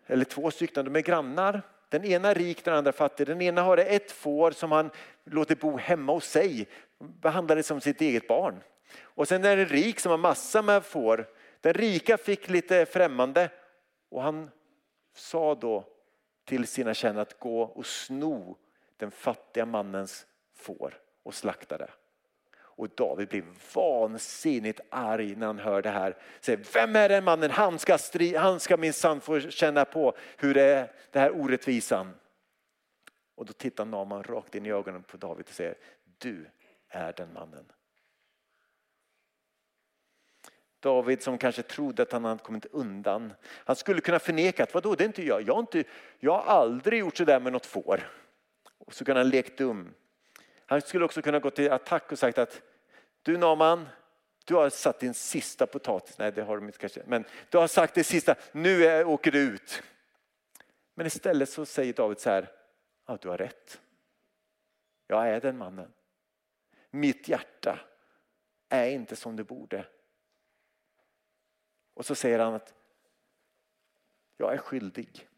eller 0.07 0.25
två 0.25 0.51
stycken, 0.51 0.85
de 0.85 0.97
är 0.97 1.01
grannar. 1.01 1.63
Den 1.89 2.05
ena 2.05 2.29
är 2.31 2.35
rik, 2.35 2.65
den 2.65 2.75
andra 2.75 2.93
fattig. 2.93 3.27
Den 3.27 3.43
ena 3.43 3.63
har 3.63 3.77
ett 3.77 4.13
får 4.13 4.51
som 4.51 4.73
han 4.73 4.91
låter 5.25 5.57
bo 5.57 5.77
hemma 5.77 6.13
hos 6.13 6.25
sig, 6.25 6.69
behandlar 6.99 7.57
det 7.57 7.63
som 7.63 7.81
sitt 7.81 8.01
eget 8.01 8.29
barn. 8.29 8.63
Och 9.01 9.29
sen 9.29 9.45
är 9.45 9.57
det 9.57 9.63
en 9.63 9.69
rik 9.69 10.01
som 10.01 10.11
har 10.11 10.19
massa 10.19 10.63
med 10.63 10.85
får. 10.85 11.29
Den 11.61 11.75
rika 11.75 12.19
fick 12.19 12.49
lite 12.49 12.87
främmande 12.87 13.51
och 14.09 14.23
han 14.23 14.51
sa 15.15 15.55
då 15.55 15.85
till 16.45 16.67
sina 16.67 16.95
tjänare 16.95 17.23
att 17.23 17.39
gå 17.39 17.63
och 17.63 17.87
sno 17.87 18.57
den 18.97 19.11
fattiga 19.11 19.67
mannens 19.67 20.27
får 20.55 20.95
och 21.23 21.35
slakta 21.35 21.79
det. 21.79 21.91
Och 22.79 22.89
David 22.95 23.29
blir 23.29 23.45
vansinnigt 23.75 24.81
arg 24.91 25.37
när 25.37 25.47
han 25.47 25.59
hör 25.59 25.83
det 25.83 25.91
här. 25.91 26.17
Säger, 26.41 26.65
vem 26.75 26.97
är 26.97 27.09
den 27.09 27.25
mannen? 27.25 27.51
Han 27.51 27.79
ska, 27.79 27.99
stri, 27.99 28.35
han 28.37 28.61
ska 28.61 28.77
minsann 28.77 29.21
få 29.21 29.41
känna 29.41 29.85
på 29.85 30.17
hur 30.37 30.55
det 30.55 30.63
är, 30.63 30.93
det 31.11 31.19
här 31.19 31.41
orättvisan. 31.41 32.15
Och 33.35 33.47
då 33.47 33.53
tittar 33.53 33.85
Naman 33.85 34.23
rakt 34.23 34.55
in 34.55 34.67
i 34.67 34.71
ögonen 34.71 35.03
på 35.03 35.17
David 35.17 35.47
och 35.49 35.55
säger, 35.55 35.75
du 36.19 36.47
är 36.89 37.13
den 37.13 37.33
mannen. 37.33 37.65
David 40.81 41.23
som 41.23 41.39
kanske 41.39 41.63
trodde 41.63 42.03
att 42.03 42.13
han 42.13 42.25
hade 42.25 42.43
kommit 42.43 42.67
undan. 42.67 43.33
Han 43.45 43.77
skulle 43.77 44.01
kunna 44.01 44.19
förneka 44.19 44.63
att 44.63 44.75
vadå, 44.75 44.95
det 44.95 45.05
är 45.05 45.07
inte 45.07 45.23
jag. 45.23 45.43
Jag 45.43 45.55
har, 45.55 45.61
inte, 45.61 45.85
jag 46.19 46.33
har 46.33 46.55
aldrig 46.55 47.01
gjort 47.01 47.17
sådär 47.17 47.41
med 47.41 47.53
något 47.53 47.67
får. 47.67 48.11
Och 48.79 48.95
så 48.95 49.05
kan 49.05 49.17
han 49.17 49.29
lekt 49.29 49.59
dum. 49.59 49.95
Han 50.71 50.81
skulle 50.81 51.05
också 51.05 51.23
kunna 51.23 51.39
gå 51.39 51.51
till 51.51 51.73
attack 51.73 52.13
och 52.13 52.19
sagt 52.19 52.39
att 52.39 52.63
du 53.23 53.37
Naman, 53.37 53.89
du 54.45 54.55
har 54.55 54.71
satt 54.71 55.01
din 55.01 55.15
sista 55.15 55.67
potatis. 55.67 56.19
Nej, 56.19 56.33
det 56.33 56.43
har 56.43 56.57
de 56.57 56.67
inte 56.67 56.79
kanske. 56.79 57.03
Men 57.07 57.25
du 57.49 57.59
har 57.59 57.67
sagt 57.67 57.95
det 57.95 58.05
sista, 58.05 58.35
nu 58.53 58.85
är, 58.85 59.07
åker 59.07 59.31
du 59.31 59.39
ut. 59.39 59.83
Men 60.95 61.07
istället 61.07 61.49
så 61.49 61.67
säger 61.67 61.93
David 61.93 62.21
så 62.21 62.31
här, 62.31 62.53
ja 63.07 63.19
du 63.21 63.29
har 63.29 63.39
rätt. 63.39 63.81
Jag 65.07 65.29
är 65.29 65.41
den 65.41 65.59
mannen. 65.59 65.93
Mitt 66.91 67.29
hjärta 67.29 67.81
är 68.69 68.91
inte 68.91 69.17
som 69.17 69.37
det 69.37 69.45
borde. 69.45 69.85
Och 71.95 72.07
så 72.07 72.15
säger 72.15 72.39
han 72.39 72.55
att 72.55 72.75
jag 74.37 74.55
är 74.55 74.59
skyldig. 74.59 75.29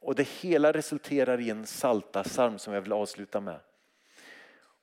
Och 0.00 0.14
det 0.14 0.28
hela 0.28 0.72
resulterar 0.72 1.40
i 1.40 1.50
en 1.50 1.66
salta 1.66 2.24
psalm 2.24 2.58
som 2.58 2.74
jag 2.74 2.80
vill 2.80 2.92
avsluta 2.92 3.40
med. 3.40 3.60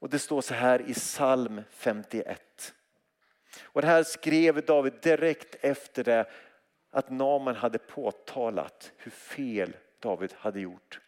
Och 0.06 0.12
det 0.12 0.20
står 0.20 0.42
så 0.42 0.54
här 0.54 0.90
i 0.90 0.94
psalm 0.94 1.62
51. 1.70 2.76
Och 3.62 3.82
det 3.82 3.88
här 3.88 4.04
skrev 4.04 4.66
David 4.66 4.94
direkt 5.02 5.56
efter 5.62 6.04
det 6.04 6.26
att 6.90 7.10
Naman 7.10 7.56
hade 7.56 7.78
påtalat 7.78 8.92
hur 8.98 9.12
fel 9.12 9.76
David 10.00 10.34
hade 10.34 10.60
gjort. 10.60 11.00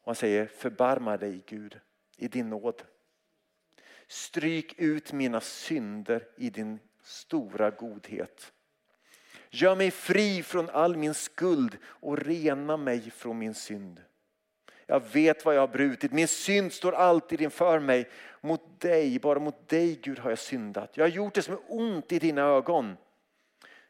Och 0.00 0.06
han 0.06 0.14
säger 0.14 0.46
förbarma 0.46 1.16
dig 1.16 1.42
Gud 1.46 1.80
i 2.16 2.28
din 2.28 2.50
nåd. 2.50 2.82
Stryk 4.06 4.74
ut 4.78 5.12
mina 5.12 5.40
synder 5.40 6.28
i 6.36 6.50
din 6.50 6.78
stora 7.02 7.70
godhet. 7.70 8.52
Gör 9.50 9.76
mig 9.76 9.90
fri 9.90 10.42
från 10.42 10.70
all 10.70 10.96
min 10.96 11.14
skuld 11.14 11.78
och 11.84 12.18
rena 12.18 12.76
mig 12.76 13.10
från 13.10 13.38
min 13.38 13.54
synd. 13.54 14.00
Jag 14.86 15.00
vet 15.12 15.44
vad 15.44 15.54
jag 15.54 15.60
har 15.60 15.68
brutit, 15.68 16.12
min 16.12 16.28
synd 16.28 16.72
står 16.72 16.92
alltid 16.92 17.40
inför 17.40 17.78
mig. 17.78 18.10
Mot 18.40 18.80
dig, 18.80 19.18
bara 19.18 19.38
mot 19.38 19.68
dig 19.68 20.00
Gud 20.02 20.18
har 20.18 20.30
jag 20.30 20.38
syndat. 20.38 20.96
Jag 20.96 21.04
har 21.04 21.10
gjort 21.10 21.34
det 21.34 21.42
som 21.42 21.54
är 21.54 21.60
ont 21.68 22.12
i 22.12 22.18
dina 22.18 22.42
ögon. 22.42 22.96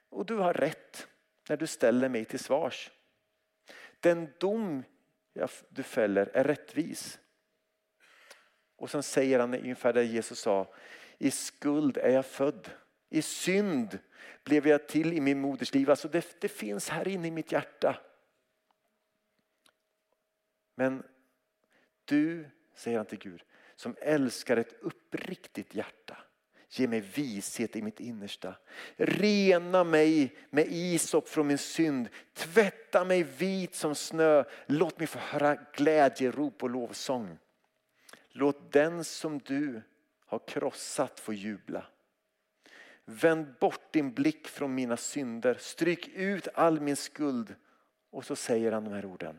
Och 0.08 0.26
du 0.26 0.36
har 0.36 0.54
rätt. 0.54 1.06
när 1.48 1.56
du 1.56 1.66
ställer 1.66 2.08
mig 2.08 2.24
till 2.24 2.38
svars. 2.38 2.90
Den 4.00 4.28
dom 4.38 4.82
du 5.68 5.82
fäller 5.82 6.30
är 6.34 6.44
rättvis. 6.44 7.18
Och 8.76 8.90
sen 8.90 9.02
säger 9.02 9.38
han 9.38 9.54
ungefär 9.54 9.92
det 9.92 10.04
Jesus 10.04 10.38
sa, 10.38 10.74
i 11.18 11.30
skuld 11.30 11.96
är 11.96 12.10
jag 12.10 12.26
född. 12.26 12.70
I 13.10 13.22
synd 13.22 13.98
blev 14.44 14.66
jag 14.66 14.88
till 14.88 15.12
i 15.12 15.20
min 15.20 15.40
moders 15.40 15.74
liv. 15.74 15.90
Alltså 15.90 16.08
det, 16.08 16.40
det 16.40 16.48
finns 16.48 16.88
här 16.88 17.08
inne 17.08 17.28
i 17.28 17.30
mitt 17.30 17.52
hjärta. 17.52 17.96
Men 20.74 21.02
du, 22.04 22.46
säger 22.74 22.96
han 22.96 23.06
till 23.06 23.18
Gud, 23.18 23.42
som 23.76 23.96
älskar 24.00 24.56
ett 24.56 24.72
uppriktigt 24.80 25.74
hjärta. 25.74 26.16
Ge 26.70 26.88
mig 26.88 27.00
vishet 27.00 27.76
i 27.76 27.82
mitt 27.82 28.00
innersta. 28.00 28.54
Rena 28.96 29.84
mig 29.84 30.36
med 30.50 30.66
isop 30.68 31.28
från 31.28 31.46
min 31.46 31.58
synd. 31.58 32.08
Tvätta 32.34 33.04
mig 33.04 33.22
vit 33.22 33.74
som 33.74 33.94
snö. 33.94 34.44
Låt 34.66 34.98
mig 34.98 35.06
få 35.06 35.18
höra 35.18 35.58
glädjerop 35.72 36.62
och 36.62 36.70
lovsång. 36.70 37.38
Låt 38.28 38.72
den 38.72 39.04
som 39.04 39.38
du 39.38 39.82
har 40.26 40.38
krossat 40.46 41.20
få 41.20 41.32
jubla. 41.32 41.86
Vänd 43.04 43.54
bort 43.60 43.92
din 43.92 44.14
blick 44.14 44.48
från 44.48 44.74
mina 44.74 44.96
synder. 44.96 45.56
Stryk 45.60 46.08
ut 46.08 46.48
all 46.54 46.80
min 46.80 46.96
skuld. 46.96 47.54
Och 48.10 48.24
så 48.24 48.36
säger 48.36 48.72
han 48.72 48.84
de 48.84 48.92
här 48.92 49.04
orden. 49.04 49.38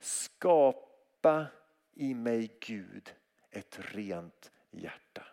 Skapa 0.00 1.46
i 1.92 2.14
mig 2.14 2.56
Gud 2.60 3.14
ett 3.50 3.78
rent 3.80 4.50
hjärta. 4.70 5.26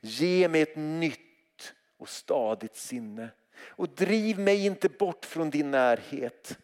Ge 0.00 0.48
mig 0.48 0.62
ett 0.62 0.76
nytt 0.76 1.74
och 1.96 2.08
stadigt 2.08 2.76
sinne. 2.76 3.30
Och 3.60 3.88
driv 3.88 4.38
mig 4.38 4.66
inte 4.66 4.88
bort 4.88 5.24
från 5.24 5.50
din 5.50 5.70
närhet. 5.70 6.58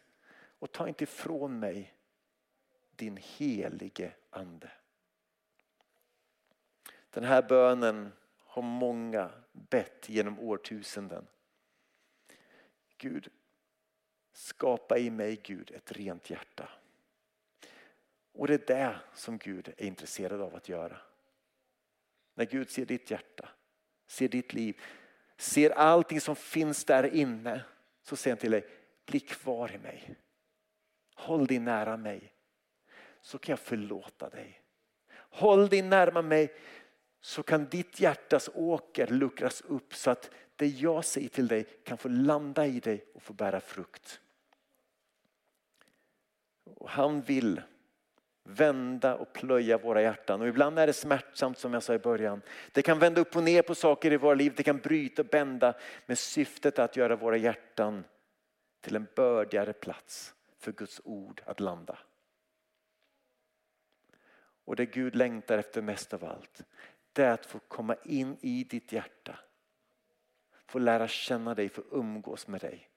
Och 0.59 0.71
ta 0.71 0.87
inte 0.87 1.03
ifrån 1.03 1.59
mig 1.59 1.93
din 2.91 3.17
helige 3.17 4.13
ande. 4.29 4.71
Den 7.09 7.23
här 7.23 7.41
bönen 7.41 8.11
har 8.37 8.61
många 8.61 9.31
bett 9.51 10.09
genom 10.09 10.39
årtusenden. 10.39 11.27
Gud, 12.97 13.31
skapa 14.39 14.97
i 14.97 15.09
mig 15.09 15.39
Gud 15.43 15.71
ett 15.71 15.91
rent 15.91 16.29
hjärta. 16.29 16.69
Och 18.33 18.47
det 18.47 18.53
är 18.53 18.75
det 18.75 18.99
som 19.13 19.37
Gud 19.37 19.73
är 19.77 19.85
intresserad 19.85 20.41
av 20.41 20.55
att 20.55 20.69
göra. 20.69 20.97
När 22.33 22.45
Gud 22.45 22.69
ser 22.69 22.85
ditt 22.85 23.11
hjärta, 23.11 23.49
ser 24.07 24.27
ditt 24.27 24.53
liv, 24.53 24.81
ser 25.37 25.69
allting 25.69 26.21
som 26.21 26.35
finns 26.35 26.85
där 26.85 27.15
inne 27.15 27.61
så 28.03 28.15
säger 28.15 28.35
han 28.35 28.41
till 28.41 28.51
dig, 28.51 28.67
bli 29.05 29.19
kvar 29.19 29.71
i 29.71 29.77
mig. 29.77 30.15
Håll 31.15 31.47
dig 31.47 31.59
nära 31.59 31.97
mig 31.97 32.33
så 33.21 33.37
kan 33.37 33.53
jag 33.53 33.59
förlåta 33.59 34.29
dig. 34.29 34.61
Håll 35.13 35.69
dig 35.69 35.81
närma 35.81 36.21
mig 36.21 36.53
så 37.21 37.43
kan 37.43 37.65
ditt 37.65 37.99
hjärtas 37.99 38.49
åker 38.53 39.07
luckras 39.07 39.61
upp 39.61 39.95
så 39.95 40.11
att 40.11 40.31
det 40.55 40.67
jag 40.67 41.05
säger 41.05 41.29
till 41.29 41.47
dig 41.47 41.63
kan 41.63 41.97
få 41.97 42.07
landa 42.07 42.65
i 42.67 42.79
dig 42.79 43.05
och 43.13 43.23
få 43.23 43.33
bära 43.33 43.61
frukt. 43.61 44.21
Och 46.79 46.89
han 46.89 47.21
vill 47.21 47.61
vända 48.43 49.15
och 49.15 49.33
plöja 49.33 49.77
våra 49.77 50.01
hjärtan. 50.01 50.41
Och 50.41 50.47
ibland 50.47 50.79
är 50.79 50.87
det 50.87 50.93
smärtsamt 50.93 51.57
som 51.57 51.73
jag 51.73 51.83
sa 51.83 51.93
i 51.93 51.99
början. 51.99 52.41
Det 52.71 52.81
kan 52.81 52.99
vända 52.99 53.21
upp 53.21 53.35
och 53.35 53.43
ner 53.43 53.61
på 53.61 53.75
saker 53.75 54.13
i 54.13 54.17
våra 54.17 54.33
liv. 54.33 54.53
Det 54.57 54.63
kan 54.63 54.77
bryta 54.77 55.21
och 55.21 55.27
bända 55.27 55.73
med 56.05 56.19
syftet 56.19 56.79
att 56.79 56.95
göra 56.95 57.15
våra 57.15 57.37
hjärtan 57.37 58.03
till 58.81 58.95
en 58.95 59.07
bördigare 59.15 59.73
plats 59.73 60.33
för 60.59 60.71
Guds 60.71 61.01
ord 61.03 61.41
att 61.45 61.59
landa. 61.59 61.97
Och 64.65 64.75
det 64.75 64.85
Gud 64.85 65.15
längtar 65.15 65.57
efter 65.57 65.81
mest 65.81 66.13
av 66.13 66.25
allt 66.25 66.63
det 67.19 67.25
är 67.25 67.31
att 67.31 67.45
få 67.45 67.59
komma 67.59 67.95
in 68.03 68.37
i 68.41 68.63
ditt 68.63 68.91
hjärta. 68.91 69.39
Få 70.65 70.79
lära 70.79 71.07
känna 71.07 71.55
dig, 71.55 71.69
få 71.69 71.83
umgås 71.91 72.47
med 72.47 72.61
dig. 72.61 72.88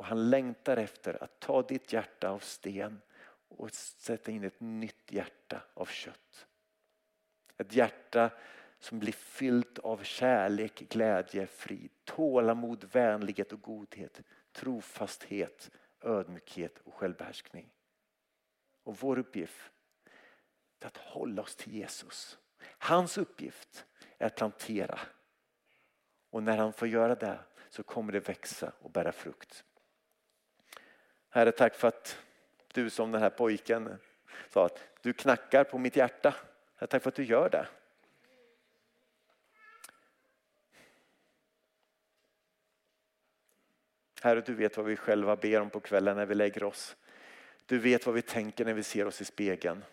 Och 0.00 0.06
han 0.06 0.30
längtar 0.30 0.76
efter 0.76 1.22
att 1.24 1.40
ta 1.40 1.62
ditt 1.62 1.92
hjärta 1.92 2.28
av 2.30 2.38
sten 2.38 3.00
och 3.48 3.70
sätta 3.74 4.30
in 4.30 4.44
ett 4.44 4.60
nytt 4.60 5.12
hjärta 5.12 5.62
av 5.74 5.86
kött. 5.86 6.46
Ett 7.56 7.74
hjärta 7.74 8.30
som 8.78 8.98
blir 8.98 9.12
fyllt 9.12 9.78
av 9.78 10.02
kärlek, 10.02 10.74
glädje, 10.74 11.46
frid, 11.46 11.90
tålamod, 12.04 12.84
vänlighet 12.92 13.52
och 13.52 13.60
godhet, 13.60 14.20
trofasthet, 14.52 15.70
ödmjukhet 16.00 16.78
och 16.84 16.94
självbehärskning. 16.94 17.72
Och 18.82 18.96
vår 18.96 19.18
uppgift 19.18 19.70
är 20.80 20.86
att 20.86 20.96
hålla 20.96 21.42
oss 21.42 21.56
till 21.56 21.74
Jesus. 21.74 22.38
Hans 22.62 23.18
uppgift 23.18 23.86
är 24.18 24.26
att 24.26 24.36
plantera. 24.36 24.98
Och 26.30 26.42
när 26.42 26.56
han 26.56 26.72
får 26.72 26.88
göra 26.88 27.14
det 27.14 27.38
så 27.70 27.82
kommer 27.82 28.12
det 28.12 28.28
växa 28.28 28.72
och 28.78 28.90
bära 28.90 29.12
frukt. 29.12 29.64
Herre, 31.30 31.52
tack 31.52 31.74
för 31.74 31.88
att 31.88 32.18
du 32.72 32.90
som 32.90 33.12
den 33.12 33.22
här 33.22 33.30
pojken 33.30 33.98
sa 34.48 34.66
att 34.66 34.78
du 35.02 35.12
knackar 35.12 35.64
på 35.64 35.78
mitt 35.78 35.96
hjärta. 35.96 36.34
Tack 36.88 37.02
för 37.02 37.08
att 37.08 37.14
du 37.14 37.24
gör 37.24 37.50
det. 37.50 37.68
Herre, 44.22 44.40
du 44.40 44.54
vet 44.54 44.76
vad 44.76 44.86
vi 44.86 44.96
själva 44.96 45.36
ber 45.36 45.60
om 45.60 45.70
på 45.70 45.80
kvällen 45.80 46.16
när 46.16 46.26
vi 46.26 46.34
lägger 46.34 46.64
oss. 46.64 46.96
Du 47.66 47.78
vet 47.78 48.06
vad 48.06 48.14
vi 48.14 48.22
tänker 48.22 48.64
när 48.64 48.74
vi 48.74 48.82
ser 48.82 49.06
oss 49.06 49.20
i 49.20 49.24
spegeln. 49.24 49.84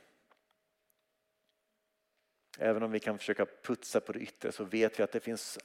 Även 2.59 2.83
om 2.83 2.91
vi 2.91 2.99
kan 2.99 3.17
försöka 3.17 3.45
putsa 3.45 3.99
på 3.99 4.11
det 4.11 4.19
yttre 4.19 4.51
så 4.51 4.63
vet 4.63 4.99
vi 4.99 5.03
att 5.03 5.11
det 5.11 5.19
finns, 5.19 5.59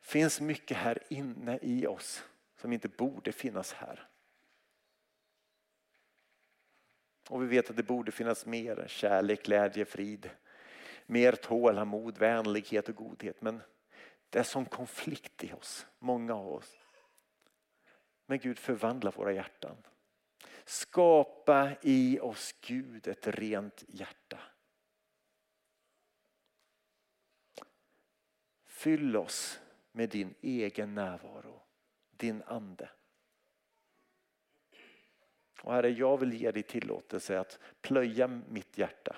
finns 0.00 0.40
mycket 0.40 0.76
här 0.76 0.98
inne 1.08 1.58
i 1.62 1.86
oss 1.86 2.24
som 2.56 2.72
inte 2.72 2.88
borde 2.88 3.32
finnas 3.32 3.72
här. 3.72 4.08
Och 7.28 7.42
vi 7.42 7.46
vet 7.46 7.70
att 7.70 7.76
det 7.76 7.82
borde 7.82 8.12
finnas 8.12 8.46
mer 8.46 8.84
kärlek, 8.88 9.42
glädje, 9.42 9.84
frid. 9.84 10.30
Mer 11.06 11.32
tålamod, 11.32 12.18
vänlighet 12.18 12.88
och 12.88 12.94
godhet. 12.94 13.42
Men 13.42 13.62
det 14.30 14.38
är 14.38 14.42
sån 14.42 14.64
konflikt 14.64 15.44
i 15.44 15.52
oss, 15.52 15.86
många 15.98 16.34
av 16.34 16.52
oss. 16.52 16.78
Men 18.26 18.38
Gud 18.38 18.58
förvandla 18.58 19.10
våra 19.10 19.32
hjärtan. 19.32 19.76
Skapa 20.64 21.70
i 21.82 22.18
oss 22.20 22.54
Gud 22.60 23.08
ett 23.08 23.26
rent 23.26 23.84
hjärta. 23.88 24.38
Fyll 28.64 29.16
oss 29.16 29.60
med 29.92 30.08
din 30.08 30.34
egen 30.40 30.94
närvaro, 30.94 31.62
din 32.10 32.42
ande. 32.42 32.90
Och 35.62 35.72
Herre, 35.72 35.90
jag 35.90 36.18
vill 36.18 36.32
ge 36.32 36.50
dig 36.50 36.62
tillåtelse 36.62 37.40
att 37.40 37.58
plöja 37.80 38.26
mitt 38.28 38.78
hjärta. 38.78 39.16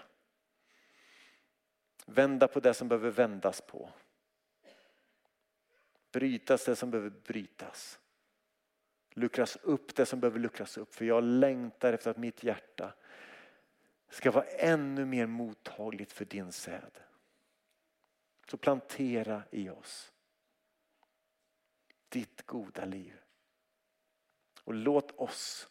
Vända 2.07 2.49
på 2.49 2.61
det 2.61 2.75
som 2.75 2.89
behöver 2.89 3.11
vändas 3.11 3.61
på. 3.61 3.91
Brytas 6.13 6.65
det 6.65 6.77
som 6.77 6.91
behöver 6.91 7.11
brytas. 7.11 7.99
Luckras 9.11 9.57
upp 9.57 9.95
det 9.95 10.07
som 10.07 10.21
behöver 10.21 10.39
luckras 10.39 10.79
upp. 10.79 10.95
För 10.95 11.05
jag 11.05 11.25
längtar 11.25 11.93
efter 11.93 12.11
att 12.11 12.17
mitt 12.17 12.43
hjärta 12.43 12.95
ska 14.09 14.31
vara 14.31 14.45
ännu 14.45 15.05
mer 15.05 15.27
mottagligt 15.27 16.13
för 16.13 16.25
din 16.25 16.53
säd. 16.53 16.99
Så 18.51 18.57
plantera 18.57 19.43
i 19.51 19.71
oss 19.71 20.13
ditt 22.09 22.47
goda 22.47 22.85
liv. 22.85 23.21
Och 24.65 24.75
låt 24.75 25.11
oss 25.11 25.69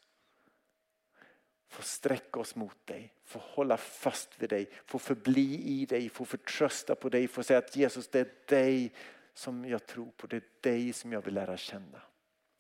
få 1.74 1.82
sträcka 1.82 2.40
oss 2.40 2.56
mot 2.56 2.88
dig, 2.88 3.14
få 3.24 3.40
hålla 3.40 3.78
fast 3.78 4.42
vid 4.42 4.50
dig, 4.50 4.70
få 4.86 5.00
förbli 5.00 5.62
i 5.64 5.86
dig, 5.86 6.10
få 6.10 6.26
förtrösta 6.26 6.96
på 6.96 7.10
dig, 7.10 7.28
få 7.28 7.44
säga 7.44 7.60
att 7.60 7.76
Jesus 7.76 8.08
det 8.08 8.20
är 8.20 8.30
dig 8.48 8.94
som 9.34 9.66
jag 9.66 9.86
tror 9.86 10.12
på, 10.18 10.28
det 10.28 10.36
är 10.36 10.44
dig 10.62 10.94
som 10.94 11.14
jag 11.14 11.22
vill 11.22 11.34
lära 11.34 11.58
känna. 11.58 12.02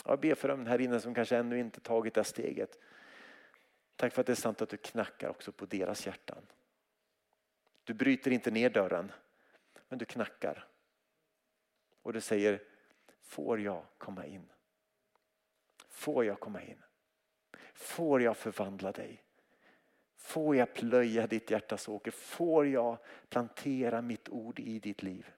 Jag 0.05 0.19
ber 0.19 0.35
för 0.35 0.47
dem 0.47 0.65
här 0.65 0.81
inne 0.81 0.99
som 0.99 1.13
kanske 1.13 1.37
ännu 1.37 1.59
inte 1.59 1.79
tagit 1.79 2.13
det 2.13 2.23
steget. 2.23 2.79
Tack 3.95 4.13
för 4.13 4.21
att 4.21 4.25
det 4.25 4.33
är 4.33 4.35
sant 4.35 4.61
att 4.61 4.69
du 4.69 4.77
knackar 4.77 5.29
också 5.29 5.51
på 5.51 5.65
deras 5.65 6.05
hjärtan. 6.05 6.47
Du 7.83 7.93
bryter 7.93 8.31
inte 8.31 8.51
ner 8.51 8.69
dörren, 8.69 9.11
men 9.89 9.99
du 9.99 10.05
knackar. 10.05 10.67
Och 12.01 12.13
du 12.13 12.21
säger, 12.21 12.61
får 13.21 13.59
jag 13.59 13.83
komma 13.97 14.25
in? 14.25 14.49
Får 15.89 16.25
jag 16.25 16.39
komma 16.39 16.61
in? 16.61 16.83
Får 17.73 18.21
jag 18.21 18.37
förvandla 18.37 18.91
dig? 18.91 19.23
Får 20.15 20.55
jag 20.55 20.73
plöja 20.73 21.27
ditt 21.27 21.51
hjärtas 21.51 21.87
åker? 21.87 22.11
Får 22.11 22.67
jag 22.67 22.97
plantera 23.29 24.01
mitt 24.01 24.29
ord 24.29 24.59
i 24.59 24.79
ditt 24.79 25.03
liv? 25.03 25.33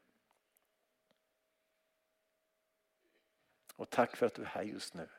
Och 3.76 3.90
tack 3.90 4.16
för 4.16 4.26
att 4.26 4.34
du 4.34 4.42
är 4.42 4.46
här 4.46 4.64
just 4.64 4.94
nu. 4.94 5.10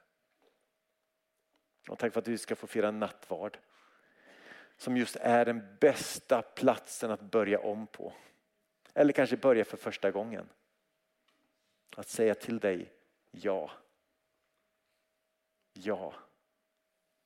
Och 1.89 1.99
tack 1.99 2.13
för 2.13 2.21
att 2.21 2.29
vi 2.29 2.39
ska 2.39 2.57
få 2.57 2.67
fira 2.67 2.91
nattvard. 2.91 3.59
Som 4.77 4.97
just 4.97 5.17
är 5.17 5.45
den 5.45 5.77
bästa 5.81 6.43
platsen 6.43 7.11
att 7.11 7.21
börja 7.21 7.61
om 7.61 7.87
på. 7.87 8.13
Eller 8.95 9.13
kanske 9.13 9.37
börja 9.37 9.65
för 9.65 9.77
första 9.77 10.11
gången. 10.11 10.49
Att 11.97 12.09
säga 12.09 12.35
till 12.35 12.59
dig 12.59 12.93
ja. 13.31 13.71
Ja, 15.73 16.15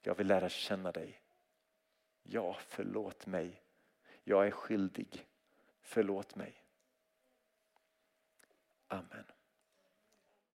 jag 0.03 0.15
vill 0.15 0.27
lära 0.27 0.49
känna 0.49 0.93
dig. 0.93 1.21
Ja, 2.23 2.57
förlåt 2.61 3.27
mig. 3.27 3.63
Jag 4.25 4.47
är 4.47 4.51
skyldig. 4.51 5.27
Förlåt 5.81 6.35
mig. 6.35 6.65
Amen. 8.87 9.25